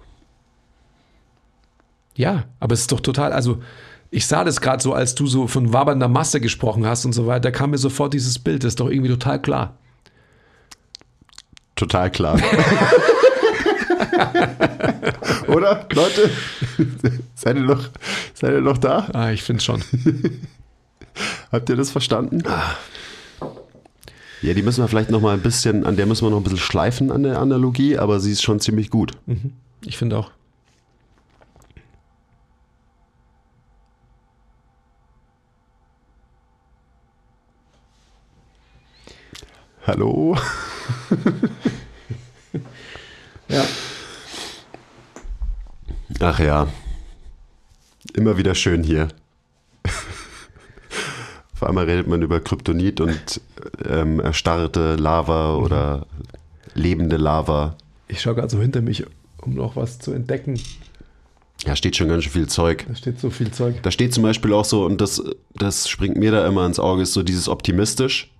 [2.16, 3.62] Ja, aber es ist doch total, also
[4.10, 7.26] ich sah das gerade so, als du so von wabernder Masse gesprochen hast und so
[7.26, 9.76] weiter, kam mir sofort dieses Bild, das ist doch irgendwie total klar.
[11.76, 12.40] Total klar.
[15.48, 16.30] Oder, Leute?
[17.34, 17.88] seid, ihr noch,
[18.34, 19.08] seid ihr noch da?
[19.12, 19.82] Ah, ich finde schon.
[21.52, 22.42] Habt ihr das verstanden?
[22.46, 22.76] Ah.
[24.42, 26.44] Ja, die müssen wir vielleicht noch mal ein bisschen, an der müssen wir noch ein
[26.44, 29.12] bisschen schleifen an der Analogie, aber sie ist schon ziemlich gut.
[29.26, 29.52] Mhm.
[29.84, 30.30] Ich finde auch.
[39.88, 40.36] Hallo?
[43.48, 43.64] ja.
[46.20, 46.68] Ach ja.
[48.12, 49.08] Immer wieder schön hier.
[51.54, 53.40] Vor allem redet man über Kryptonit und
[53.82, 55.64] ähm, erstarrte Lava mhm.
[55.64, 56.06] oder
[56.74, 57.78] lebende Lava.
[58.08, 59.06] Ich schaue gerade so hinter mich,
[59.38, 60.60] um noch was zu entdecken.
[61.64, 62.84] Ja, steht schon ganz schön viel Zeug.
[62.86, 63.82] Da steht so viel Zeug.
[63.82, 65.22] Da steht zum Beispiel auch so, und das,
[65.54, 68.30] das springt mir da immer ins Auge, ist so dieses optimistisch.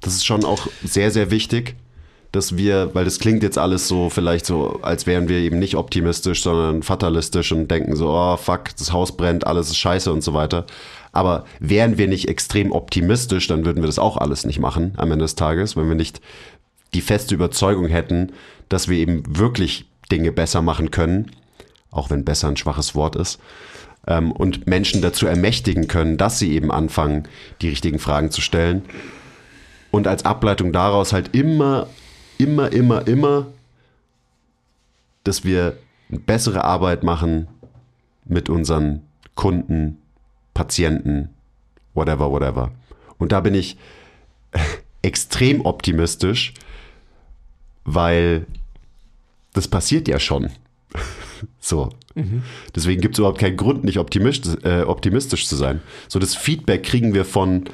[0.00, 1.74] Das ist schon auch sehr, sehr wichtig,
[2.32, 5.74] dass wir, weil das klingt jetzt alles so vielleicht so, als wären wir eben nicht
[5.76, 10.22] optimistisch, sondern fatalistisch und denken so, oh fuck, das Haus brennt, alles ist scheiße und
[10.22, 10.66] so weiter.
[11.12, 15.10] Aber wären wir nicht extrem optimistisch, dann würden wir das auch alles nicht machen am
[15.12, 16.20] Ende des Tages, wenn wir nicht
[16.92, 18.32] die feste Überzeugung hätten,
[18.68, 21.30] dass wir eben wirklich Dinge besser machen können,
[21.90, 23.40] auch wenn besser ein schwaches Wort ist,
[24.06, 27.26] ähm, und Menschen dazu ermächtigen können, dass sie eben anfangen,
[27.62, 28.82] die richtigen Fragen zu stellen
[29.96, 31.86] und als Ableitung daraus halt immer,
[32.36, 33.46] immer, immer, immer,
[35.24, 35.78] dass wir
[36.10, 37.48] eine bessere Arbeit machen
[38.26, 39.00] mit unseren
[39.36, 39.96] Kunden,
[40.52, 41.30] Patienten,
[41.94, 42.72] whatever, whatever.
[43.16, 43.78] Und da bin ich
[45.00, 46.52] extrem optimistisch,
[47.84, 48.46] weil
[49.54, 50.50] das passiert ja schon.
[51.58, 51.88] so.
[52.14, 52.42] Mhm.
[52.74, 55.80] Deswegen gibt es überhaupt keinen Grund, nicht optimistisch, äh, optimistisch zu sein.
[56.06, 57.64] So, das Feedback kriegen wir von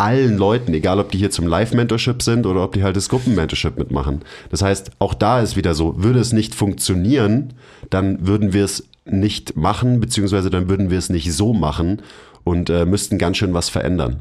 [0.00, 3.78] allen Leuten, egal ob die hier zum Live-Mentorship sind oder ob die halt das Gruppen-Mentorship
[3.78, 4.22] mitmachen.
[4.50, 7.52] Das heißt, auch da ist wieder so, würde es nicht funktionieren,
[7.90, 12.00] dann würden wir es nicht machen, beziehungsweise dann würden wir es nicht so machen
[12.44, 14.20] und äh, müssten ganz schön was verändern.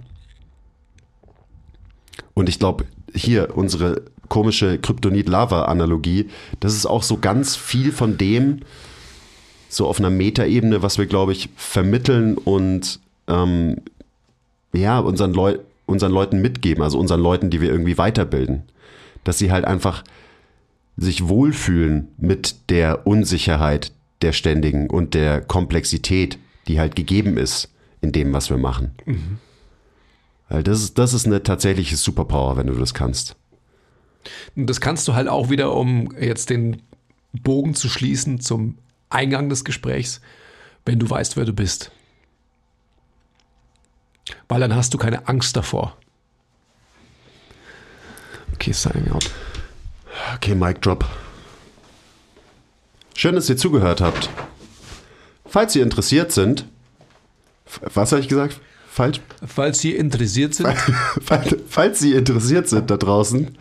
[2.34, 6.30] Und ich glaube, hier unsere komische Kryptonit-Lava-Analogie,
[6.60, 8.60] das ist auch so ganz viel von dem,
[9.70, 13.78] so auf einer Metaebene, was wir, glaube ich, vermitteln und ähm,
[14.74, 18.64] ja, unseren Leuten unseren Leuten mitgeben, also unseren Leuten, die wir irgendwie weiterbilden.
[19.24, 20.04] Dass sie halt einfach
[20.98, 23.92] sich wohlfühlen mit der Unsicherheit
[24.22, 26.38] der Ständigen und der Komplexität,
[26.68, 27.70] die halt gegeben ist
[28.02, 28.92] in dem, was wir machen.
[29.06, 29.40] Mhm.
[30.50, 33.36] Weil das ist, das ist eine tatsächliche Superpower, wenn du das kannst.
[34.56, 36.82] Das kannst du halt auch wieder, um jetzt den
[37.32, 38.78] Bogen zu schließen zum
[39.10, 40.22] Eingang des Gesprächs,
[40.86, 41.92] wenn du weißt, wer du bist.
[44.48, 45.98] Weil dann hast du keine Angst davor.
[48.54, 49.30] Okay, signing out.
[50.36, 51.06] Okay, Mic Drop.
[53.16, 54.30] Schön, dass ihr zugehört habt.
[55.46, 56.66] Falls ihr interessiert sind,
[57.94, 58.60] was habe ich gesagt?
[58.90, 59.22] Falsch?
[59.46, 60.70] Falls Sie interessiert sind.
[61.22, 63.58] falls, falls Sie interessiert sind da draußen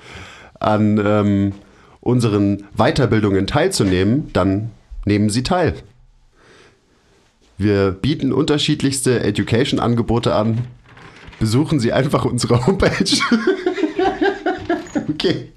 [0.58, 1.52] an ähm,
[2.00, 4.70] unseren Weiterbildungen teilzunehmen, dann
[5.04, 5.74] nehmen Sie teil.
[7.58, 10.58] Wir bieten unterschiedlichste Education-Angebote an.
[11.40, 13.04] Besuchen Sie einfach unsere Homepage.
[15.10, 15.52] okay.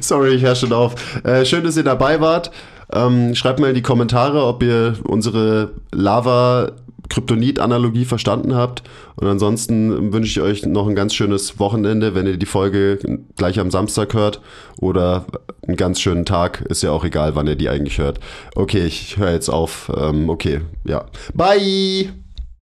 [0.00, 1.24] Sorry, ich höre schon auf.
[1.24, 2.50] Äh, schön, dass ihr dabei wart.
[2.92, 6.72] Ähm, schreibt mal in die Kommentare, ob ihr unsere Lava
[7.12, 8.82] Kryptonit-Analogie verstanden habt.
[9.16, 12.98] Und ansonsten wünsche ich euch noch ein ganz schönes Wochenende, wenn ihr die Folge
[13.36, 14.40] gleich am Samstag hört.
[14.80, 15.26] Oder
[15.66, 16.62] einen ganz schönen Tag.
[16.62, 18.18] Ist ja auch egal, wann ihr die eigentlich hört.
[18.54, 19.92] Okay, ich höre jetzt auf.
[19.94, 21.04] Ähm, okay, ja.
[21.34, 22.21] Bye!